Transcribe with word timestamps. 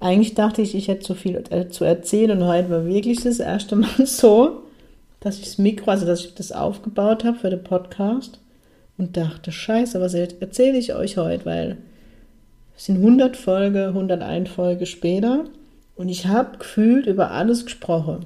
Eigentlich 0.00 0.34
dachte 0.34 0.62
ich, 0.62 0.74
ich 0.74 0.88
hätte 0.88 1.06
so 1.06 1.14
viel 1.14 1.44
äh, 1.50 1.68
zu 1.68 1.84
erzählen 1.84 2.30
und 2.30 2.46
heute 2.46 2.70
war 2.70 2.86
wirklich 2.86 3.22
das 3.22 3.38
erste 3.38 3.76
Mal 3.76 3.90
so, 4.06 4.62
dass 5.20 5.36
ich 5.36 5.44
das 5.44 5.58
Mikro, 5.58 5.90
also 5.90 6.06
dass 6.06 6.24
ich 6.24 6.34
das 6.34 6.52
aufgebaut 6.52 7.22
habe 7.22 7.36
für 7.36 7.50
den 7.50 7.62
Podcast 7.62 8.40
und 8.96 9.18
dachte, 9.18 9.52
scheiße, 9.52 10.00
was 10.00 10.14
erzähle 10.14 10.78
ich 10.78 10.94
euch 10.94 11.18
heute, 11.18 11.44
weil 11.44 11.76
es 12.74 12.86
sind 12.86 12.96
100 12.96 13.36
Folge, 13.36 13.88
101 13.88 14.48
Folge 14.48 14.86
später 14.86 15.44
und 15.96 16.08
ich 16.08 16.26
habe 16.26 16.56
gefühlt 16.56 17.04
über 17.04 17.30
alles 17.30 17.66
gesprochen. 17.66 18.24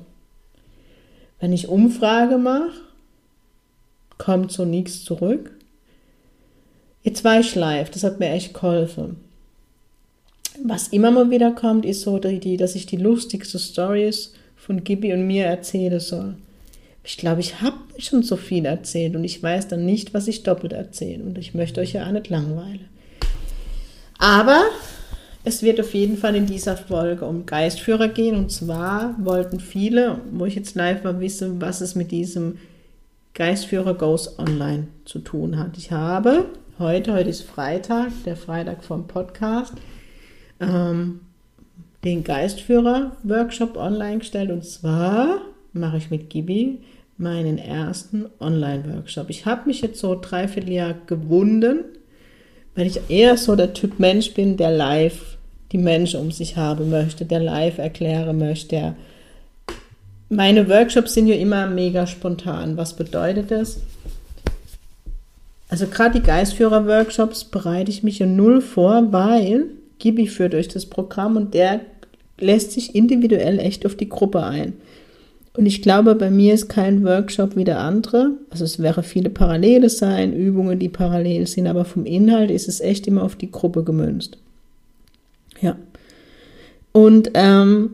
Wenn 1.41 1.53
ich 1.53 1.69
Umfrage 1.69 2.39
mache, 2.39 2.71
kommt 4.17 4.53
so 4.53 4.65
nichts 4.65 5.03
zurück. 5.03 5.51
Jetzt 7.03 7.25
war 7.25 7.41
ich 7.41 7.57
live, 7.57 7.91
das 7.91 8.05
hat 8.05 8.21
mir 8.21 8.31
echt 8.31 8.55
geholfen 8.55 9.24
was 10.63 10.89
immer 10.89 11.11
mal 11.11 11.31
wieder 11.31 11.53
kommt, 11.53 11.85
ist 11.85 12.03
so 12.03 12.19
die 12.19 12.29
Idee, 12.29 12.57
dass 12.57 12.75
ich 12.75 12.87
die 12.87 12.97
lustigsten 12.97 13.61
Stories 13.61 14.33
von 14.57 14.85
Gibi 14.85 15.13
und 15.13 15.27
mir 15.27 15.47
erzählen 15.47 16.01
soll. 16.01 16.37
Ich 17.03 17.19
glaube, 17.19 17.41
ich 17.41 17.61
habe 17.61 17.77
schon 17.99 18.23
so 18.23 18.37
viel 18.37 18.65
erzählt 18.65 19.15
und 19.15 19.25
ich 19.25 19.43
weiß 19.43 19.69
dann 19.69 19.85
nicht, 19.85 20.15
was 20.15 20.27
ich 20.27 20.43
doppelt 20.43 20.73
erzähle. 20.73 21.23
Und 21.23 21.37
ich 21.37 21.55
möchte 21.55 21.81
euch 21.81 21.93
ja 21.93 22.07
auch 22.07 22.13
nicht 22.13 22.31
langweilen. 22.31 22.89
Aber 24.19 24.63
es 25.45 25.63
wird 25.63 25.79
auf 25.81 25.93
jeden 25.93 26.17
Fall 26.17 26.35
in 26.35 26.47
dieser 26.47 26.79
Folge 26.79 27.27
um 27.27 27.45
Geistführer 27.45 28.09
gehen. 28.09 28.37
Und 28.37 28.51
zwar 28.51 29.15
wollten 29.19 29.61
viele, 29.61 30.21
wo 30.33 30.47
ich 30.47 30.55
jetzt 30.55 30.75
live 30.77 31.05
war, 31.05 31.21
wissen, 31.21 31.61
was 31.61 31.83
es 31.83 31.95
mit 31.95 32.11
diesem 32.11 32.57
Geistführer 33.35 33.95
Goes 33.95 34.39
Online 34.39 34.87
zu 35.05 35.19
tun 35.19 35.59
hat. 35.59 35.77
Ich 35.77 35.91
habe 35.91 36.47
heute, 36.79 37.13
heute 37.13 37.29
ist 37.29 37.43
Freitag, 37.43 38.13
der 38.25 38.37
Freitag 38.37 38.83
vom 38.83 39.07
Podcast, 39.07 39.75
ähm, 40.61 41.21
den 42.05 42.25
Geistführer-Workshop 42.25 43.77
online 43.77 44.19
gestellt. 44.19 44.51
Und 44.51 44.65
zwar 44.65 45.41
mache 45.73 45.97
ich 45.97 46.11
mit 46.11 46.31
Gibi 46.31 46.79
meinen 47.17 47.59
ersten 47.59 48.27
Online-Workshop. 48.41 49.31
Ich 49.31 49.47
habe 49.47 49.69
mich 49.69 49.81
jetzt 49.81 50.01
so 50.01 50.19
dreiviertel 50.21 50.73
Jahr 50.73 50.95
gewunden, 51.07 51.85
weil 52.75 52.87
ich 52.87 53.01
eher 53.09 53.37
so 53.37 53.55
der 53.57 53.73
Typ 53.73 53.99
Mensch 53.99 54.35
bin, 54.35 54.57
der 54.57 54.71
live 54.71 55.37
die 55.73 55.79
Menschen 55.79 56.21
um 56.21 56.31
sich 56.31 56.57
haben 56.57 56.91
möchte, 56.91 57.25
der 57.25 57.41
live 57.41 57.79
erklären 57.79 58.39
möchte. 58.39 58.95
Meine 60.29 60.69
Workshops 60.69 61.15
sind 61.15 61.27
ja 61.27 61.35
immer 61.35 61.67
mega 61.67 62.07
spontan. 62.07 62.77
Was 62.77 62.95
bedeutet 62.95 63.51
das? 63.51 63.81
Also 65.69 65.87
gerade 65.87 66.21
die 66.21 66.27
Geistführer-Workshops 66.27 67.45
bereite 67.45 67.91
ich 67.91 68.03
mich 68.03 68.21
ja 68.21 68.27
null 68.27 68.61
vor, 68.61 69.13
weil 69.13 69.67
Gibi 70.05 70.27
führt 70.27 70.55
euch 70.55 70.69
das 70.69 70.85
Programm 70.85 71.39
und 71.39 71.55
der 71.55 71.81
lässt 72.39 72.73
sich 72.73 72.95
individuell 72.95 73.59
echt 73.59 73.87
auf 73.87 73.95
die 73.95 74.11
Gruppe 74.11 74.43
ein. 74.45 74.75
Und 75.57 75.65
ich 75.65 75.81
glaube, 75.81 76.15
bei 76.15 76.29
mir 76.29 76.53
ist 76.53 76.69
kein 76.69 77.03
Workshop 77.05 77.57
wie 77.57 77.65
der 77.65 77.79
andere. 77.79 78.33
Also 78.51 78.65
es 78.65 78.83
wäre 78.83 79.03
viele 79.03 79.31
Parallele 79.31 79.89
sein, 79.89 80.35
Übungen, 80.35 80.79
die 80.79 80.91
parallel 80.91 81.47
sind, 81.47 81.67
aber 81.67 81.87
vom 81.87 82.05
Inhalt 82.05 82.51
ist 82.51 82.69
es 82.69 82.83
echt 82.83 83.07
immer 83.07 83.23
auf 83.23 83.35
die 83.35 83.51
Gruppe 83.51 83.83
gemünzt. 83.83 84.37
Ja. 85.63 85.77
Und 86.93 87.31
ähm, 87.33 87.93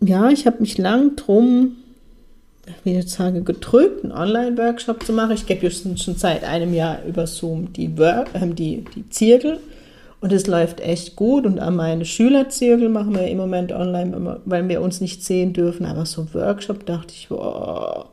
ja, 0.00 0.30
ich 0.30 0.46
habe 0.46 0.60
mich 0.60 0.78
lang 0.78 1.16
drum, 1.16 1.72
wie 2.84 2.90
ich 2.90 2.98
jetzt 2.98 3.14
sage, 3.14 3.42
gedrückt, 3.42 4.04
einen 4.04 4.12
Online-Workshop 4.12 5.02
zu 5.02 5.12
machen. 5.12 5.32
Ich 5.32 5.46
gebe 5.46 5.68
schon, 5.72 5.96
schon 5.96 6.14
seit 6.14 6.44
einem 6.44 6.72
Jahr 6.72 7.04
über 7.04 7.26
Zoom 7.26 7.72
die, 7.72 7.98
Work, 7.98 8.28
äh, 8.34 8.46
die, 8.46 8.84
die 8.94 9.10
Zirkel 9.10 9.58
und 10.24 10.32
es 10.32 10.46
läuft 10.46 10.80
echt 10.80 11.16
gut. 11.16 11.44
Und 11.44 11.60
an 11.60 11.76
meine 11.76 12.06
Schülerzirkel 12.06 12.88
machen 12.88 13.14
wir 13.14 13.28
im 13.28 13.36
Moment 13.36 13.72
online, 13.72 14.40
weil 14.46 14.66
wir 14.70 14.80
uns 14.80 15.02
nicht 15.02 15.22
sehen 15.22 15.52
dürfen. 15.52 15.84
Aber 15.84 16.06
so 16.06 16.32
Workshop 16.32 16.86
dachte 16.86 17.12
ich, 17.14 17.30
wow. 17.30 18.06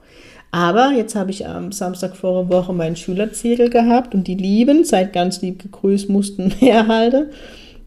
Aber 0.51 0.91
jetzt 0.91 1.15
habe 1.15 1.31
ich 1.31 1.47
am 1.47 1.71
Samstag 1.71 2.17
vor 2.17 2.41
einer 2.41 2.49
Woche 2.49 2.73
meinen 2.73 2.97
Schülerzirkel 2.97 3.69
gehabt 3.69 4.13
und 4.13 4.27
die 4.27 4.35
lieben, 4.35 4.83
seid 4.83 5.13
ganz 5.13 5.41
lieb 5.41 5.63
gegrüßt, 5.63 6.09
mussten 6.09 6.51
mehr 6.59 6.89
halten, 6.89 7.27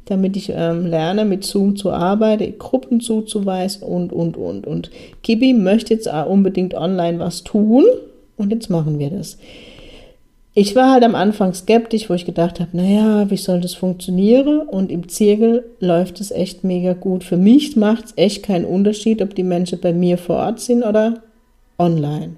damit 0.07 0.39
ich 0.39 0.51
ähm, 0.55 0.87
lerne, 0.87 1.27
mit 1.27 1.45
Zoom 1.45 1.77
zu 1.77 1.93
arbeiten, 1.93 2.59
Gruppen 2.59 3.01
zuzuweisen 3.03 3.83
und, 3.83 4.11
und, 4.11 4.39
und. 4.39 4.67
Und 4.67 4.91
Kibi 5.23 5.53
möchte 5.53 5.93
jetzt 5.93 6.09
unbedingt 6.09 6.73
online 6.73 7.19
was 7.19 7.45
tun 7.45 7.85
und 8.39 8.53
jetzt 8.53 8.71
machen 8.71 8.99
wir 8.99 9.11
das 9.11 9.37
ich 10.57 10.77
war 10.77 10.93
halt 10.93 11.03
am 11.03 11.17
Anfang 11.17 11.53
skeptisch, 11.53 12.09
wo 12.09 12.15
ich 12.15 12.25
gedacht 12.25 12.61
habe, 12.61 12.77
naja, 12.77 13.29
wie 13.29 13.37
soll 13.37 13.61
das 13.61 13.75
funktionieren? 13.75 14.61
Und 14.61 14.93
im 14.93 15.09
Zirkel 15.09 15.65
läuft 15.81 16.21
es 16.21 16.31
echt 16.31 16.63
mega 16.63 16.93
gut. 16.93 17.25
Für 17.25 17.37
mich 17.37 17.77
macht 17.77 18.05
es 18.05 18.13
echt 18.17 18.45
keinen 18.45 18.65
Unterschied, 18.65 19.21
ob 19.21 19.35
die 19.35 19.43
Menschen 19.43 19.81
bei 19.81 19.93
mir 19.93 20.17
vor 20.17 20.37
Ort 20.37 20.61
sind 20.61 20.85
oder 20.85 21.23
online. 21.77 22.37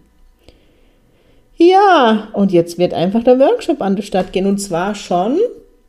Ja, 1.59 2.28
und 2.32 2.53
jetzt 2.53 2.78
wird 2.78 2.94
einfach 2.94 3.22
der 3.22 3.38
Workshop 3.38 3.82
an 3.82 3.97
der 3.97 4.03
Stadt 4.03 4.33
gehen 4.33 4.47
und 4.47 4.59
zwar 4.59 4.94
schon 4.94 5.38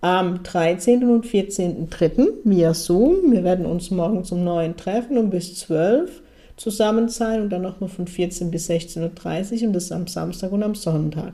am 0.02 0.44
13. 0.44 1.09
und 1.09 1.26
14.3. 1.26 2.28
via 2.44 2.74
Zoom. 2.74 3.32
Wir 3.32 3.44
werden 3.46 3.66
uns 3.66 3.90
morgen 3.90 4.26
zum 4.26 4.44
neuen 4.44 4.76
treffen 4.76 5.18
und 5.18 5.30
bis 5.30 5.56
12 5.56 6.22
zusammen 6.58 7.08
sein 7.08 7.42
und 7.42 7.50
dann 7.50 7.62
nochmal 7.62 7.90
von 7.90 8.08
14 8.08 8.52
bis 8.52 8.70
16.30 8.70 9.62
Uhr 9.62 9.68
und 9.68 9.74
das 9.74 9.92
am 9.92 10.08
Samstag 10.08 10.52
und 10.52 10.64
am 10.64 10.76
Sonntag. 10.76 11.34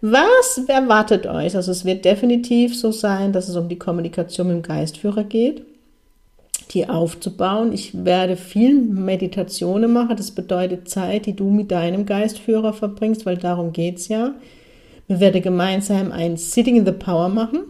Was 0.00 0.60
erwartet 0.68 1.26
euch? 1.26 1.56
Also 1.56 1.72
es 1.72 1.84
wird 1.84 2.04
definitiv 2.04 2.76
so 2.76 2.92
sein, 2.92 3.32
dass 3.32 3.48
es 3.48 3.56
um 3.56 3.68
die 3.68 3.78
Kommunikation 3.78 4.46
mit 4.46 4.56
dem 4.56 4.62
Geistführer 4.62 5.24
geht, 5.24 5.62
die 6.70 6.88
aufzubauen. 6.88 7.72
Ich 7.72 8.04
werde 8.04 8.36
viel 8.36 8.80
Meditationen 8.80 9.92
machen. 9.92 10.16
Das 10.16 10.30
bedeutet 10.30 10.88
Zeit, 10.88 11.26
die 11.26 11.34
du 11.34 11.50
mit 11.50 11.72
deinem 11.72 12.06
Geistführer 12.06 12.72
verbringst, 12.72 13.26
weil 13.26 13.38
darum 13.38 13.72
geht 13.72 13.98
es 13.98 14.08
ja. 14.08 14.34
Wir 15.08 15.20
werden 15.20 15.42
gemeinsam 15.42 16.12
ein 16.12 16.36
Sitting 16.36 16.76
in 16.76 16.86
the 16.86 16.92
Power 16.92 17.28
machen, 17.28 17.60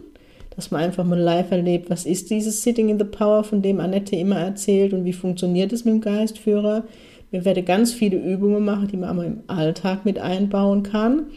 dass 0.55 0.71
man 0.71 0.81
einfach 0.81 1.05
mal 1.05 1.17
live 1.17 1.49
erlebt, 1.51 1.89
was 1.89 2.05
ist 2.05 2.29
dieses 2.29 2.61
Sitting 2.61 2.89
in 2.89 2.99
the 2.99 3.05
Power, 3.05 3.43
von 3.45 3.61
dem 3.61 3.79
Annette 3.79 4.17
immer 4.17 4.37
erzählt 4.37 4.93
und 4.93 5.05
wie 5.05 5.13
funktioniert 5.13 5.71
es 5.71 5.85
mit 5.85 5.93
dem 5.93 6.01
Geistführer. 6.01 6.83
Wir 7.31 7.45
werden 7.45 7.63
ganz 7.63 7.93
viele 7.93 8.17
Übungen 8.17 8.65
machen, 8.65 8.89
die 8.89 8.97
man 8.97 9.23
im 9.23 9.39
Alltag 9.47 10.03
mit 10.03 10.19
einbauen 10.19 10.83
kann. 10.83 11.27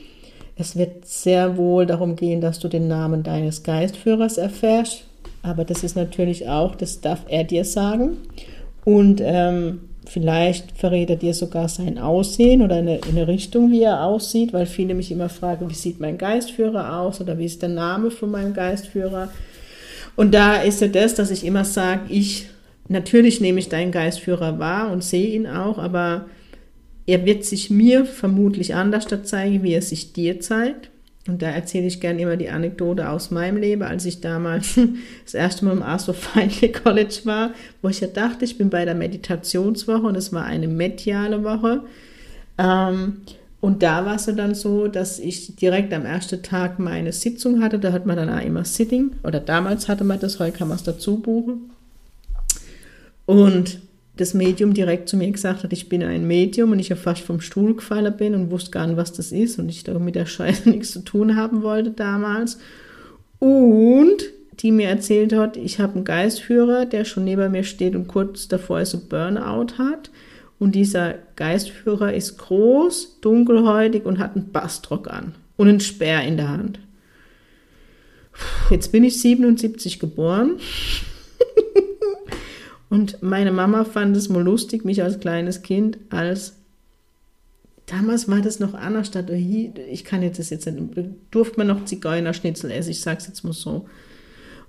Es 0.63 0.77
wird 0.77 1.07
sehr 1.09 1.57
wohl 1.57 1.87
darum 1.87 2.15
gehen, 2.15 2.41
dass 2.41 2.61
du 2.61 2.69
den 2.69 2.87
Namen 2.87 3.25
deines 3.25 3.65
Geistführers 3.65 4.39
erfährst, 4.39 5.03
aber 5.43 5.65
das 5.65 5.83
ist 5.83 5.97
natürlich 5.97 6.49
auch, 6.49 6.77
das 6.77 7.01
darf 7.01 7.25
er 7.27 7.43
dir 7.43 7.65
sagen. 7.65 8.19
Und 8.85 9.21
ähm, 9.25 9.81
vielleicht 10.07 10.71
verrät 10.79 11.11
er 11.11 11.17
dir 11.17 11.35
sogar 11.35 11.69
sein 11.69 11.99
Aussehen 11.99 12.63
oder 12.63 12.77
eine, 12.77 13.01
eine 13.09 13.27
Richtung, 13.27 13.73
wie 13.73 13.83
er 13.83 14.05
aussieht, 14.05 14.53
weil 14.53 14.67
viele 14.67 14.95
mich 14.95 15.11
immer 15.11 15.29
fragen, 15.29 15.69
wie 15.69 15.75
sieht 15.75 15.99
mein 15.99 16.17
Geistführer 16.17 17.01
aus 17.01 17.21
oder 17.21 17.39
wie 17.39 17.47
ist 17.47 17.61
der 17.61 17.69
Name 17.69 18.13
von 18.13 18.31
meinem 18.31 18.55
Geistführer. 18.55 19.31
Und 20.15 20.33
da 20.33 20.63
ist 20.63 20.81
ja 20.81 20.87
das, 20.87 21.17
dass 21.17 21.33
ich 21.33 21.45
immer 21.45 21.65
sage, 21.65 22.03
ich, 22.09 22.47
natürlich 22.87 23.41
nehme 23.41 23.59
ich 23.59 23.69
deinen 23.69 23.91
Geistführer 23.91 24.61
wahr 24.61 24.93
und 24.93 25.03
sehe 25.03 25.35
ihn 25.35 25.49
auch, 25.49 25.79
aber 25.79 26.27
er 27.07 27.25
wird 27.25 27.45
sich 27.45 27.71
mir 27.71 28.05
vermutlich 28.05 28.75
anders 28.75 29.07
zeigen, 29.25 29.63
wie 29.63 29.73
er 29.73 29.83
sich 29.83 30.13
dir 30.13 30.41
zeigt. 30.41 30.91
Und 31.29 31.41
da 31.41 31.51
erzähle 31.51 31.87
ich 31.87 32.01
gerne 32.01 32.21
immer 32.21 32.37
die 32.37 32.51
Anekdote 32.51 33.09
aus 33.09 33.31
meinem 33.31 33.57
Leben, 33.57 33.83
als 33.83 34.05
ich 34.07 34.21
damals 34.21 34.79
das 35.25 35.35
erste 35.35 35.65
Mal 35.65 35.73
im 35.73 35.83
Arthur 35.83 36.15
Feinley 36.15 36.73
College 36.73 37.21
war, 37.25 37.51
wo 37.81 37.89
ich 37.89 38.01
ja 38.01 38.09
dachte, 38.09 38.45
ich 38.45 38.59
bin 38.59 38.71
bei 38.71 38.85
der 38.85 38.97
Meditationswoche 38.97 40.03
und 40.03 40.17
es 40.17 40.33
war 40.33 40.45
eine 40.45 40.67
mediale 40.67 41.45
Woche. 41.45 41.83
Ähm, 42.59 43.19
und 43.61 43.85
da 43.85 44.05
war 44.05 44.17
es 44.17 44.25
dann 44.25 44.57
so, 44.57 44.89
dass 44.89 45.21
ich 45.21 45.55
direkt 45.55 45.93
am 45.95 46.05
ersten 46.05 46.43
Tag 46.43 46.81
meine 46.81 47.13
Sitzung 47.13 47.63
hatte. 47.63 47.79
Da 47.79 47.93
hat 47.93 48.07
man 48.07 48.17
dann 48.17 48.29
auch 48.29 48.45
immer 48.45 48.65
Sitting, 48.65 49.13
oder 49.23 49.39
damals 49.39 49.89
hatte 49.89 50.03
man 50.03 50.19
das, 50.19 50.41
heute 50.41 50.59
kann 50.59 50.67
man 50.67 50.79
es 50.79 50.83
dazu 50.83 51.19
buchen. 51.19 51.71
Und 53.27 53.79
das 54.23 54.35
Medium 54.35 54.73
direkt 54.73 55.09
zu 55.09 55.17
mir 55.17 55.31
gesagt 55.31 55.65
hat, 55.65 55.73
ich 55.73 55.89
bin 55.89 56.03
ein 56.03 56.27
Medium 56.27 56.73
und 56.73 56.79
ich 56.79 56.89
ja 56.89 56.97
fast 56.97 57.23
vom 57.23 57.41
Stuhl 57.41 57.75
gefallen 57.75 58.17
bin 58.17 58.35
und 58.35 58.51
wusste 58.51 58.71
gar 58.71 58.87
nicht, 58.87 58.97
was 58.97 59.13
das 59.13 59.33
ist 59.33 59.59
und 59.59 59.69
ich 59.69 59.85
da 59.85 59.99
mit 59.99 60.15
der 60.15 60.27
Scheiße 60.27 60.69
nichts 60.71 60.93
zu 60.93 61.01
tun 61.01 61.37
haben 61.37 61.63
wollte 61.63 61.91
damals. 61.91 62.59
Und 63.39 64.23
die 64.61 64.71
mir 64.71 64.89
erzählt 64.89 65.33
hat, 65.33 65.57
ich 65.57 65.81
habe 65.81 65.97
einen 65.97 66.05
Geistführer, 66.05 66.87
der 66.87 67.05
schon 67.05 67.25
neben 67.25 67.51
mir 67.51 67.65
steht 67.65 67.97
und 67.97 68.07
kurz 68.07 68.47
davor 68.47 68.81
ist 68.81 68.95
ein 68.95 69.09
Burnout 69.09 69.79
hat. 69.79 70.11
Und 70.59 70.77
dieser 70.77 71.15
Geistführer 71.35 72.15
ist 72.15 72.39
groß, 72.39 73.19
dunkelhäutig 73.21 74.05
und 74.05 74.21
hat 74.21 74.37
einen 74.37 74.53
Bastrock 74.53 75.11
an 75.11 75.35
und 75.57 75.69
einen 75.69 75.81
Speer 75.81 76.23
in 76.23 76.37
der 76.37 76.51
Hand. 76.51 76.79
Jetzt 78.71 78.93
bin 78.93 79.03
ich 79.03 79.21
77 79.21 79.99
geboren. 79.99 80.61
Und 82.93 83.23
meine 83.23 83.53
Mama 83.53 83.85
fand 83.85 84.15
es 84.19 84.29
mal 84.29 84.43
lustig, 84.43 84.85
mich 84.85 85.03
als 85.03 85.19
kleines 85.19 85.63
Kind 85.63 85.97
als 86.11 86.59
Damals 87.87 88.29
war 88.29 88.43
das 88.43 88.61
noch 88.61 88.75
anders 88.75 89.11
ich 89.91 90.05
kann 90.05 90.23
jetzt 90.23 90.39
das 90.39 90.51
jetzt 90.51 90.67
nicht, 90.67 90.95
durfte 91.31 91.57
man 91.57 91.69
noch 91.69 91.87
Zigeunerschnitzel 91.87 92.71
essen, 92.71 92.91
ich 92.91 93.01
sag's 93.01 93.27
jetzt 93.27 93.45
mal 93.45 93.55
so. 93.55 93.87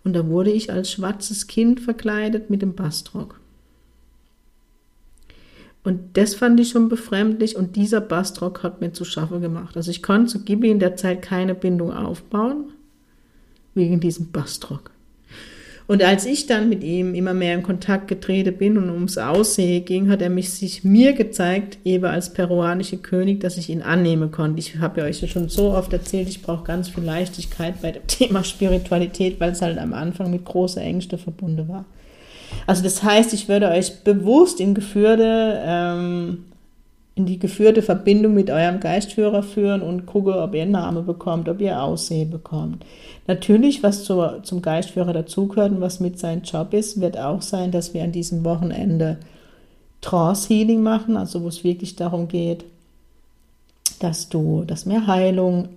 Und 0.05 0.13
da 0.13 0.25
wurde 0.27 0.51
ich 0.51 0.71
als 0.71 0.89
schwarzes 0.89 1.47
Kind 1.47 1.81
verkleidet 1.81 2.49
mit 2.49 2.61
dem 2.61 2.75
Bastrock. 2.75 3.41
Und 5.83 6.15
das 6.17 6.33
fand 6.33 6.61
ich 6.61 6.69
schon 6.69 6.87
befremdlich 6.87 7.57
und 7.57 7.75
dieser 7.75 7.99
Bastrock 7.99 8.63
hat 8.63 8.79
mir 8.79 8.93
zu 8.93 9.03
schaffen 9.03 9.41
gemacht. 9.41 9.75
Also 9.75 9.91
ich 9.91 10.01
konnte 10.01 10.31
zu 10.31 10.43
Gibi 10.45 10.71
in 10.71 10.79
der 10.79 10.95
Zeit 10.95 11.21
keine 11.21 11.55
Bindung 11.55 11.91
aufbauen, 11.91 12.71
wegen 13.73 13.99
diesem 13.99 14.31
Bastrock. 14.31 14.92
Und 15.85 16.01
als 16.01 16.25
ich 16.25 16.47
dann 16.47 16.69
mit 16.69 16.83
ihm 16.83 17.13
immer 17.13 17.33
mehr 17.33 17.55
in 17.55 17.63
Kontakt 17.63 18.07
getreten 18.07 18.57
bin 18.57 18.77
und 18.77 18.89
ums 18.89 19.17
Aussehen 19.17 19.83
ging, 19.83 20.09
hat 20.09 20.21
er 20.21 20.29
mich 20.29 20.51
sich 20.51 20.83
mir 20.83 21.13
gezeigt, 21.13 21.77
eben 21.83 22.05
als 22.05 22.31
peruanische 22.31 22.97
König, 22.97 23.41
dass 23.41 23.57
ich 23.57 23.69
ihn 23.69 23.81
annehmen 23.81 24.31
konnte. 24.31 24.59
Ich 24.59 24.77
habe 24.77 25.01
ja 25.01 25.07
euch 25.07 25.21
ja 25.21 25.27
schon 25.27 25.49
so 25.49 25.71
oft 25.71 25.91
erzählt, 25.91 26.29
ich 26.29 26.41
brauche 26.41 26.63
ganz 26.63 26.87
viel 26.87 27.03
Leichtigkeit 27.03 27.81
bei 27.81 27.91
dem 27.91 28.03
Thema 28.07 28.43
Spiritualität, 28.43 29.39
weil 29.39 29.51
es 29.51 29.61
halt 29.61 29.77
am 29.77 29.93
Anfang 29.93 30.31
mit 30.31 30.45
großer 30.45 30.81
Ängste 30.81 31.17
verbunden 31.17 31.67
war. 31.67 31.85
Also 32.65 32.83
das 32.83 33.03
heißt, 33.03 33.33
ich 33.33 33.49
würde 33.49 33.69
euch 33.69 34.03
bewusst 34.03 34.59
in 34.61 34.73
geführte 34.73 35.61
ähm, 35.65 36.45
in 37.15 37.27
die 37.27 37.37
geführte 37.37 37.83
Verbindung 37.83 38.33
mit 38.33 38.49
eurem 38.49 38.79
Geistführer 38.79 39.43
führen 39.43 39.81
und 39.81 40.07
gucke, 40.07 40.39
ob 40.39 40.55
ihr 40.55 40.63
einen 40.63 40.71
Namen 40.71 41.05
bekommt, 41.05 41.47
ob 41.47 41.61
ihr 41.61 41.81
Aussehen 41.81 42.31
bekommt. 42.31 42.83
Natürlich, 43.27 43.83
was 43.83 44.03
zur, 44.03 44.41
zum 44.43 44.63
Geistführer 44.63 45.13
dazugehört 45.13 45.71
und 45.71 45.81
was 45.81 45.99
mit 45.99 46.17
seinem 46.17 46.41
Job 46.41 46.73
ist, 46.73 46.99
wird 46.99 47.17
auch 47.17 47.43
sein, 47.43 47.71
dass 47.71 47.93
wir 47.93 48.03
an 48.03 48.11
diesem 48.11 48.43
Wochenende 48.43 49.17
Trance-Healing 50.01 50.81
machen, 50.81 51.15
also 51.15 51.43
wo 51.43 51.47
es 51.47 51.63
wirklich 51.63 51.95
darum 51.95 52.27
geht, 52.27 52.65
dass 53.99 54.29
du, 54.29 54.63
dass 54.65 54.87
mehr 54.87 55.05
Heilung, 55.05 55.69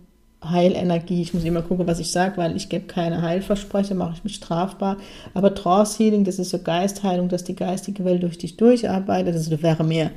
Heilenergie, 0.43 1.21
ich 1.21 1.35
muss 1.35 1.45
immer 1.45 1.63
gucken, 1.63 1.87
was 1.87 1.99
ich 1.99 2.11
sage, 2.11 2.39
weil 2.39 2.57
ich 2.57 2.69
gebe 2.69 2.87
keine 2.87 3.21
Heilversprechen, 3.21 3.97
mache 3.97 4.15
ich 4.17 4.25
mich 4.25 4.37
strafbar, 4.37 4.97
aber 5.35 5.55
Trance-Healing, 5.55 6.25
das 6.25 6.39
ist 6.39 6.51
so 6.51 6.59
Geistheilung, 6.59 7.29
dass 7.29 7.45
die 7.45 7.57
geistige 7.57 8.05
Welt 8.07 8.23
durch 8.23 8.39
dich 8.39 8.57
durcharbeitet, 8.57 9.35
also 9.35 9.51
das 9.51 9.63
wäre 9.63 9.85
mehr 9.85 10.11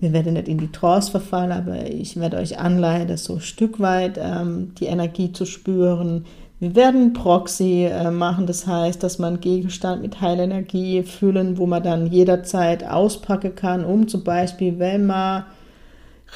wir 0.00 0.12
werden 0.12 0.34
nicht 0.34 0.48
in 0.48 0.58
die 0.58 0.70
Trance 0.70 1.10
verfallen, 1.10 1.52
aber 1.52 1.86
ich 1.86 2.18
werde 2.18 2.36
euch 2.36 2.58
anleiten, 2.58 3.16
so 3.16 3.34
ein 3.34 3.40
Stück 3.40 3.80
weit 3.80 4.18
ähm, 4.22 4.72
die 4.78 4.86
Energie 4.86 5.32
zu 5.32 5.44
spüren. 5.44 6.24
Wir 6.60 6.74
werden 6.74 7.12
Proxy 7.12 7.84
äh, 7.84 8.10
machen, 8.10 8.46
das 8.46 8.66
heißt, 8.66 9.02
dass 9.02 9.18
man 9.18 9.40
Gegenstand 9.40 10.02
mit 10.02 10.20
Heilenergie 10.20 11.02
füllen, 11.02 11.58
wo 11.58 11.66
man 11.66 11.82
dann 11.82 12.06
jederzeit 12.06 12.84
auspacken 12.84 13.54
kann, 13.54 13.84
um 13.84 14.08
zum 14.08 14.24
Beispiel, 14.24 14.78
wenn 14.78 15.06
man 15.06 15.44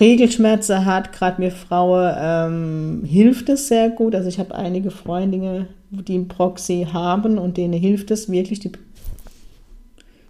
Regelschmerzen 0.01 0.85
hat, 0.85 1.13
gerade 1.13 1.41
mir 1.41 1.51
Frauen, 1.51 2.15
ähm, 2.17 3.05
hilft 3.05 3.49
es 3.49 3.69
sehr 3.69 3.91
gut. 3.91 4.15
Also 4.15 4.29
ich 4.29 4.39
habe 4.39 4.55
einige 4.55 4.91
Freundinnen, 4.91 5.67
die 5.91 6.15
einen 6.15 6.29
Proxy 6.29 6.87
haben 6.91 7.37
und 7.37 7.57
denen 7.57 7.75
hilft 7.75 8.11
es 8.11 8.31
wirklich, 8.31 8.61
die 8.61 8.73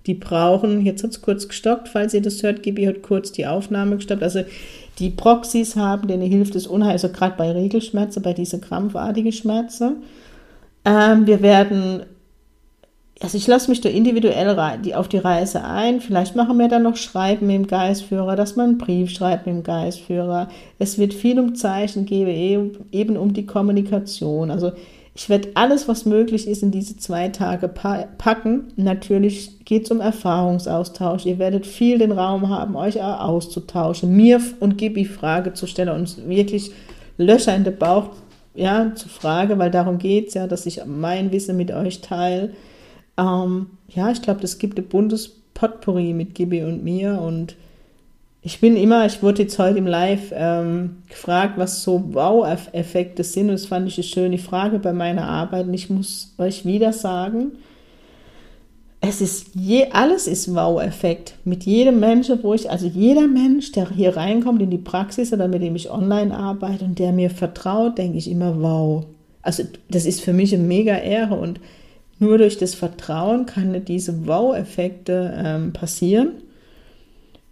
die 0.06 0.14
brauchen, 0.14 0.84
jetzt 0.84 1.04
hat 1.04 1.10
es 1.10 1.22
kurz 1.22 1.46
gestockt, 1.48 1.88
falls 1.88 2.14
ihr 2.14 2.22
das 2.22 2.42
hört, 2.42 2.62
Gibi 2.62 2.84
hat 2.84 3.02
kurz 3.02 3.32
die 3.32 3.46
Aufnahme 3.46 3.96
gestoppt. 3.96 4.22
Also 4.22 4.42
die 4.98 5.10
Proxys 5.10 5.76
haben, 5.76 6.08
denen 6.08 6.28
hilft 6.28 6.56
es 6.56 6.66
unheimlich, 6.66 7.04
also 7.04 7.08
gerade 7.10 7.36
bei 7.36 7.50
Regelschmerzen, 7.52 8.22
bei 8.22 8.32
diesen 8.32 8.60
krampfartigen 8.60 9.32
Schmerzen. 9.32 10.02
Ähm, 10.84 11.26
wir 11.26 11.40
werden, 11.40 12.02
also 13.20 13.38
ich 13.38 13.46
lasse 13.46 13.70
mich 13.70 13.80
da 13.80 13.88
individuell 13.88 14.58
auf 14.94 15.08
die 15.08 15.18
Reise 15.18 15.64
ein. 15.64 16.00
Vielleicht 16.00 16.34
machen 16.34 16.58
wir 16.58 16.68
dann 16.68 16.82
noch 16.82 16.96
Schreiben 16.96 17.46
mit 17.46 17.56
dem 17.56 17.66
Geistführer, 17.68 18.34
dass 18.34 18.56
man 18.56 18.70
einen 18.70 18.78
Brief 18.78 19.10
schreibt 19.10 19.46
mit 19.46 19.54
dem 19.54 19.62
Geistführer. 19.62 20.48
Es 20.80 20.98
wird 20.98 21.14
viel 21.14 21.38
um 21.38 21.54
Zeichen 21.54 22.06
geben, 22.06 22.76
eben 22.90 23.16
um 23.16 23.32
die 23.32 23.46
Kommunikation. 23.46 24.50
Also 24.50 24.72
ich 25.14 25.28
werde 25.28 25.50
alles, 25.54 25.88
was 25.88 26.06
möglich 26.06 26.48
ist, 26.48 26.62
in 26.62 26.70
diese 26.70 26.96
zwei 26.96 27.28
Tage 27.28 27.68
packen. 27.68 28.72
Natürlich 28.76 29.64
geht 29.66 29.84
es 29.84 29.90
um 29.90 30.00
Erfahrungsaustausch. 30.00 31.26
Ihr 31.26 31.38
werdet 31.38 31.66
viel 31.66 31.98
den 31.98 32.12
Raum 32.12 32.48
haben, 32.48 32.76
euch 32.76 33.02
auszutauschen, 33.02 34.16
mir 34.16 34.40
und 34.60 34.78
Gibi 34.78 35.04
Frage 35.04 35.52
zu 35.52 35.66
stellen 35.66 35.90
und 35.90 36.28
wirklich 36.28 36.72
Löcher 37.18 37.54
in 37.54 37.64
den 37.64 37.76
Bauch 37.76 38.10
ja, 38.54 38.94
zu 38.94 39.08
fragen, 39.08 39.58
weil 39.58 39.70
darum 39.70 39.98
geht 39.98 40.28
es 40.28 40.34
ja, 40.34 40.46
dass 40.46 40.64
ich 40.64 40.80
mein 40.86 41.30
Wissen 41.30 41.58
mit 41.58 41.70
euch 41.70 42.00
teile. 42.00 42.50
Ähm, 43.18 43.66
ja, 43.88 44.10
ich 44.10 44.22
glaube, 44.22 44.40
es 44.42 44.58
gibt 44.58 44.78
ein 44.78 44.88
buntes 44.88 45.28
Potpourri 45.52 46.14
mit 46.14 46.34
Gibi 46.34 46.64
und 46.64 46.82
mir 46.82 47.20
und 47.20 47.56
ich 48.44 48.60
bin 48.60 48.76
immer, 48.76 49.06
ich 49.06 49.22
wurde 49.22 49.42
jetzt 49.42 49.58
heute 49.60 49.78
im 49.78 49.86
Live 49.86 50.32
ähm, 50.34 50.96
gefragt, 51.08 51.54
was 51.58 51.84
so 51.84 52.02
Wow-Effekte 52.12 53.22
sind. 53.22 53.46
Und 53.46 53.52
das 53.52 53.66
fand 53.66 53.86
ich 53.86 53.98
eine 53.98 54.04
schöne 54.04 54.38
Frage 54.38 54.80
bei 54.80 54.92
meiner 54.92 55.28
Arbeit. 55.28 55.68
Und 55.68 55.74
ich 55.74 55.90
muss 55.90 56.34
euch 56.38 56.66
wieder 56.66 56.92
sagen, 56.92 57.52
es 59.00 59.20
ist 59.20 59.54
je, 59.54 59.86
alles 59.92 60.26
ist 60.26 60.52
Wow-Effekt. 60.52 61.34
Mit 61.44 61.64
jedem 61.64 62.00
Menschen, 62.00 62.42
wo 62.42 62.52
ich, 62.52 62.68
also 62.68 62.88
jeder 62.88 63.28
Mensch, 63.28 63.70
der 63.72 63.88
hier 63.90 64.16
reinkommt 64.16 64.60
in 64.60 64.70
die 64.70 64.78
Praxis 64.78 65.32
oder 65.32 65.46
mit 65.46 65.62
dem 65.62 65.76
ich 65.76 65.90
online 65.90 66.36
arbeite 66.36 66.84
und 66.84 66.98
der 66.98 67.12
mir 67.12 67.30
vertraut, 67.30 67.96
denke 67.96 68.18
ich 68.18 68.28
immer, 68.28 68.60
wow. 68.60 69.04
Also 69.42 69.62
das 69.88 70.04
ist 70.04 70.20
für 70.20 70.32
mich 70.32 70.52
eine 70.52 70.64
mega 70.64 70.96
Ehre 70.96 71.34
und 71.36 71.60
nur 72.18 72.38
durch 72.38 72.58
das 72.58 72.74
Vertrauen 72.74 73.46
kann 73.46 73.84
diese 73.84 74.26
Wow-Effekte 74.26 75.32
ähm, 75.36 75.72
passieren. 75.72 76.32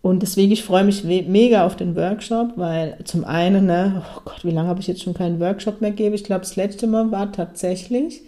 Und 0.02 0.22
deswegen, 0.22 0.52
ich 0.52 0.64
freue 0.64 0.84
mich 0.84 1.04
mega 1.04 1.66
auf 1.66 1.76
den 1.76 1.94
Workshop, 1.94 2.52
weil 2.56 2.96
zum 3.04 3.24
einen, 3.24 3.66
ne, 3.66 4.02
oh 4.16 4.20
Gott, 4.24 4.44
wie 4.44 4.50
lange 4.50 4.68
habe 4.68 4.80
ich 4.80 4.86
jetzt 4.86 5.02
schon 5.02 5.12
keinen 5.12 5.40
Workshop 5.40 5.82
mehr 5.82 5.90
gegeben? 5.90 6.14
Ich 6.14 6.24
glaube, 6.24 6.40
das 6.40 6.56
letzte 6.56 6.86
Mal 6.86 7.10
war 7.10 7.32
tatsächlich 7.32 8.22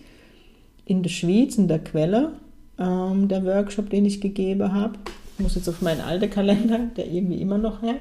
in 0.84 1.02
der 1.02 1.10
Schweiz, 1.10 1.56
in 1.56 1.68
der 1.68 1.78
Quelle, 1.78 2.32
ähm, 2.78 3.28
der 3.28 3.44
Workshop, 3.46 3.88
den 3.88 4.04
ich 4.04 4.20
gegeben 4.20 4.72
habe. 4.74 4.98
Ich 5.38 5.42
muss 5.42 5.54
jetzt 5.54 5.68
auf 5.68 5.80
meinen 5.80 6.02
alten 6.02 6.28
Kalender, 6.28 6.78
der 6.96 7.06
irgendwie 7.06 7.40
immer 7.40 7.56
noch 7.56 7.80
hängt. 7.80 8.00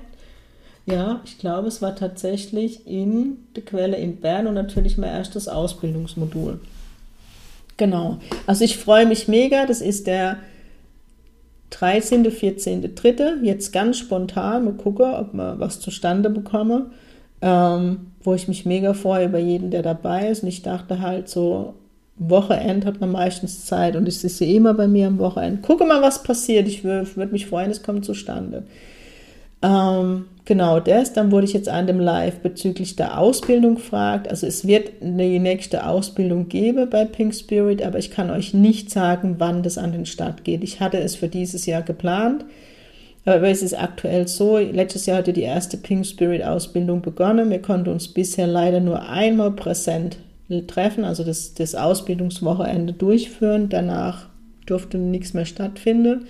Ja, 0.85 1.21
ich 1.23 1.37
glaube, 1.37 1.69
es 1.69 1.81
war 1.81 1.95
tatsächlich 1.95 2.85
in 2.87 3.37
der 3.55 3.63
Quelle 3.63 3.95
in 3.97 4.17
Bern 4.17 4.47
und 4.47 4.55
natürlich 4.55 4.97
mein 4.97 5.11
erstes 5.11 5.47
Ausbildungsmodul. 5.47 6.59
Genau. 7.77 8.17
Also 8.47 8.65
ich 8.65 8.77
freue 8.77 9.05
mich 9.05 9.27
mega. 9.27 9.65
Das 9.65 9.79
ist 9.79 10.07
der 10.07 10.37
13., 11.71 12.29
14., 12.29 12.95
3. 12.95 13.39
Jetzt 13.43 13.73
ganz 13.73 13.97
spontan, 13.97 14.65
mal 14.65 14.73
gucken, 14.73 15.13
ob 15.13 15.33
wir 15.33 15.55
was 15.59 15.79
zustande 15.79 16.29
bekommen, 16.29 16.91
ähm, 17.41 18.11
wo 18.23 18.33
ich 18.33 18.47
mich 18.47 18.65
mega 18.65 18.93
freue 18.93 19.25
über 19.25 19.39
jeden, 19.39 19.71
der 19.71 19.81
dabei 19.81 20.29
ist. 20.29 20.43
Und 20.43 20.49
ich 20.49 20.61
dachte 20.61 21.01
halt 21.01 21.27
so, 21.27 21.73
Wochenend 22.23 22.85
hat 22.85 23.01
man 23.01 23.11
meistens 23.11 23.65
Zeit 23.65 23.95
und 23.95 24.07
es 24.07 24.23
ist 24.23 24.39
ja 24.39 24.45
immer 24.45 24.75
bei 24.75 24.87
mir 24.87 25.07
am 25.07 25.17
Wochenende. 25.17 25.61
Gucke 25.61 25.85
mal, 25.85 26.03
was 26.03 26.21
passiert. 26.21 26.67
Ich 26.67 26.83
würde 26.83 27.27
mich 27.31 27.47
freuen, 27.47 27.71
es 27.71 27.81
kommt 27.81 28.05
zustande. 28.05 28.63
Ähm, 29.61 30.25
genau 30.45 30.79
das. 30.79 31.13
Dann 31.13 31.31
wurde 31.31 31.45
ich 31.45 31.53
jetzt 31.53 31.69
an 31.69 31.87
dem 31.87 31.99
Live 31.99 32.39
bezüglich 32.39 32.95
der 32.95 33.19
Ausbildung 33.19 33.75
gefragt. 33.75 34.27
Also 34.27 34.47
es 34.47 34.65
wird 34.65 35.01
eine 35.01 35.39
nächste 35.39 35.85
Ausbildung 35.85 36.49
geben 36.49 36.89
bei 36.89 37.05
Pink 37.05 37.33
Spirit, 37.33 37.81
aber 37.81 37.99
ich 37.99 38.11
kann 38.11 38.29
euch 38.29 38.53
nicht 38.53 38.89
sagen, 38.89 39.35
wann 39.37 39.63
das 39.63 39.77
an 39.77 39.91
den 39.91 40.05
Start 40.05 40.43
geht. 40.43 40.63
Ich 40.63 40.79
hatte 40.79 40.99
es 40.99 41.15
für 41.15 41.27
dieses 41.27 41.65
Jahr 41.65 41.81
geplant. 41.81 42.45
Aber 43.23 43.49
es 43.49 43.61
ist 43.61 43.77
aktuell 43.77 44.27
so, 44.27 44.57
letztes 44.57 45.05
Jahr 45.05 45.19
hatte 45.19 45.33
die 45.33 45.43
erste 45.43 45.77
Pink 45.77 46.07
Spirit 46.07 46.43
Ausbildung 46.43 47.01
begonnen. 47.01 47.51
Wir 47.51 47.61
konnten 47.61 47.89
uns 47.89 48.07
bisher 48.07 48.47
leider 48.47 48.79
nur 48.79 49.07
einmal 49.07 49.51
präsent 49.51 50.17
treffen, 50.67 51.05
also 51.05 51.23
das, 51.23 51.53
das 51.53 51.75
Ausbildungswochenende 51.75 52.93
durchführen. 52.93 53.69
Danach 53.69 54.25
durfte 54.65 54.97
nichts 54.97 55.33
mehr 55.33 55.45
stattfinden. 55.45 56.25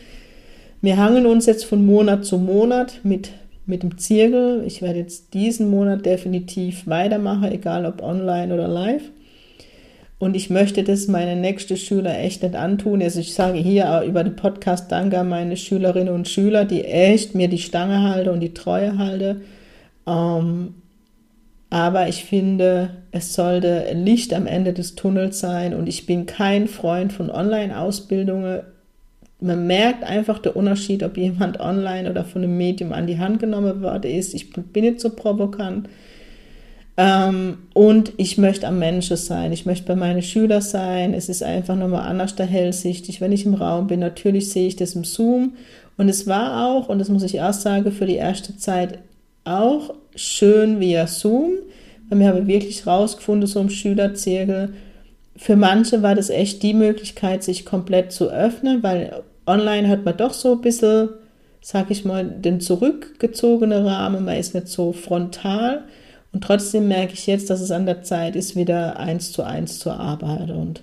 Wir 0.81 0.97
hangen 0.97 1.25
uns 1.27 1.45
jetzt 1.45 1.65
von 1.65 1.85
Monat 1.85 2.25
zu 2.25 2.37
Monat 2.39 3.01
mit, 3.03 3.31
mit 3.65 3.83
dem 3.83 3.97
Zirkel. 3.97 4.63
Ich 4.65 4.81
werde 4.81 4.99
jetzt 4.99 5.33
diesen 5.33 5.69
Monat 5.69 6.05
definitiv 6.05 6.87
weitermachen, 6.87 7.51
egal 7.51 7.85
ob 7.85 8.01
online 8.01 8.53
oder 8.53 8.67
live. 8.67 9.03
Und 10.17 10.35
ich 10.35 10.49
möchte 10.49 10.83
das 10.83 11.07
meine 11.07 11.35
nächsten 11.35 11.77
Schüler 11.77 12.17
echt 12.19 12.43
nicht 12.43 12.55
antun. 12.55 13.01
Also 13.01 13.19
ich 13.19 13.33
sage 13.33 13.59
hier 13.59 14.03
über 14.07 14.23
den 14.23 14.35
Podcast 14.35 14.91
Danke 14.91 15.19
an 15.19 15.29
meine 15.29 15.57
Schülerinnen 15.57 16.13
und 16.13 16.27
Schüler, 16.27 16.65
die 16.65 16.83
echt 16.83 17.35
mir 17.35 17.47
die 17.47 17.57
Stange 17.57 18.01
halten 18.01 18.29
und 18.29 18.39
die 18.39 18.53
Treue 18.53 18.97
halten. 18.97 19.41
Ähm, 20.07 20.75
Aber 21.69 22.07
ich 22.07 22.25
finde, 22.25 22.91
es 23.11 23.33
sollte 23.33 23.93
Licht 23.93 24.33
am 24.33 24.45
Ende 24.45 24.73
des 24.73 24.95
Tunnels 24.95 25.39
sein 25.39 25.73
und 25.73 25.87
ich 25.87 26.05
bin 26.05 26.25
kein 26.25 26.67
Freund 26.67 27.13
von 27.13 27.29
Online-Ausbildungen. 27.31 28.61
Man 29.41 29.67
merkt 29.67 30.03
einfach 30.03 30.39
den 30.39 30.53
Unterschied, 30.53 31.03
ob 31.03 31.17
jemand 31.17 31.59
online 31.59 32.09
oder 32.09 32.23
von 32.23 32.43
einem 32.43 32.57
Medium 32.57 32.93
an 32.93 33.07
die 33.07 33.17
Hand 33.17 33.39
genommen 33.39 33.81
worden 33.81 34.11
ist. 34.11 34.33
Ich 34.33 34.51
bin 34.51 34.83
nicht 34.83 35.01
so 35.01 35.09
provokant. 35.09 35.89
Ähm, 36.97 37.57
und 37.73 38.13
ich 38.17 38.37
möchte 38.37 38.67
am 38.67 38.77
Menschen 38.77 39.17
sein. 39.17 39.51
Ich 39.51 39.65
möchte 39.65 39.87
bei 39.87 39.95
meinen 39.95 40.21
Schülern 40.21 40.61
sein. 40.61 41.13
Es 41.13 41.29
ist 41.29 41.41
einfach 41.41 41.75
nochmal 41.75 42.07
anders 42.07 42.35
da 42.35 42.43
hellsichtig, 42.43 43.21
wenn 43.21 43.31
ich 43.31 43.45
im 43.45 43.55
Raum 43.55 43.87
bin. 43.87 43.99
Natürlich 43.99 44.49
sehe 44.49 44.67
ich 44.67 44.75
das 44.75 44.93
im 44.93 45.03
Zoom. 45.03 45.53
Und 45.97 46.09
es 46.09 46.27
war 46.27 46.67
auch, 46.67 46.89
und 46.89 46.99
das 46.99 47.09
muss 47.09 47.23
ich 47.23 47.41
auch 47.41 47.53
sagen, 47.53 47.91
für 47.91 48.05
die 48.05 48.15
erste 48.15 48.57
Zeit 48.57 48.99
auch 49.43 49.95
schön 50.15 50.79
via 50.79 51.07
Zoom. 51.07 51.53
Weil 52.09 52.19
wir 52.19 52.27
haben 52.27 52.47
wirklich 52.47 52.85
rausgefunden, 52.85 53.47
so 53.47 53.59
im 53.59 53.69
Schülerzirkel, 53.69 54.73
für 55.35 55.55
manche 55.55 56.03
war 56.03 56.13
das 56.13 56.29
echt 56.29 56.61
die 56.61 56.75
Möglichkeit, 56.75 57.41
sich 57.41 57.65
komplett 57.65 58.11
zu 58.11 58.29
öffnen, 58.29 58.83
weil 58.83 59.23
online 59.45 59.87
hat 59.87 60.05
man 60.05 60.17
doch 60.17 60.33
so 60.33 60.53
ein 60.53 60.61
bisschen, 60.61 61.09
sag 61.61 61.91
ich 61.91 62.05
mal, 62.05 62.25
den 62.25 62.61
zurückgezogenen 62.61 63.85
Rahmen, 63.85 64.25
man 64.25 64.37
ist 64.37 64.53
nicht 64.53 64.67
so 64.67 64.93
frontal. 64.93 65.83
Und 66.33 66.43
trotzdem 66.43 66.87
merke 66.87 67.13
ich 67.13 67.27
jetzt, 67.27 67.49
dass 67.49 67.59
es 67.59 67.71
an 67.71 67.85
der 67.85 68.03
Zeit 68.03 68.35
ist, 68.35 68.55
wieder 68.55 68.97
eins 68.97 69.31
zu 69.31 69.43
eins 69.43 69.79
zu 69.79 69.91
arbeiten. 69.91 70.51
Und 70.51 70.81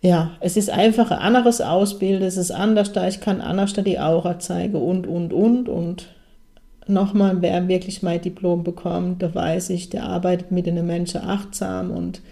ja, 0.00 0.30
es 0.40 0.56
ist 0.56 0.70
einfach 0.70 1.10
ein 1.10 1.18
anderes 1.18 1.60
Ausbilden, 1.60 2.26
es 2.26 2.36
ist 2.36 2.50
anders 2.50 2.92
da, 2.92 3.06
ich 3.06 3.20
kann 3.20 3.40
anders 3.40 3.72
da 3.74 3.82
die 3.82 3.98
Aura 3.98 4.38
zeigen 4.38 4.76
und, 4.76 5.06
und, 5.06 5.32
und. 5.32 5.68
Und 5.68 6.08
nochmal, 6.86 7.42
wer 7.42 7.68
wirklich 7.68 8.02
mein 8.02 8.20
Diplom 8.20 8.64
bekommt, 8.64 9.22
da 9.22 9.34
weiß 9.34 9.70
ich, 9.70 9.90
der 9.90 10.04
arbeitet 10.04 10.52
mit 10.52 10.66
den 10.66 10.86
Menschen 10.86 11.22
achtsam 11.22 11.90
und 11.90 12.22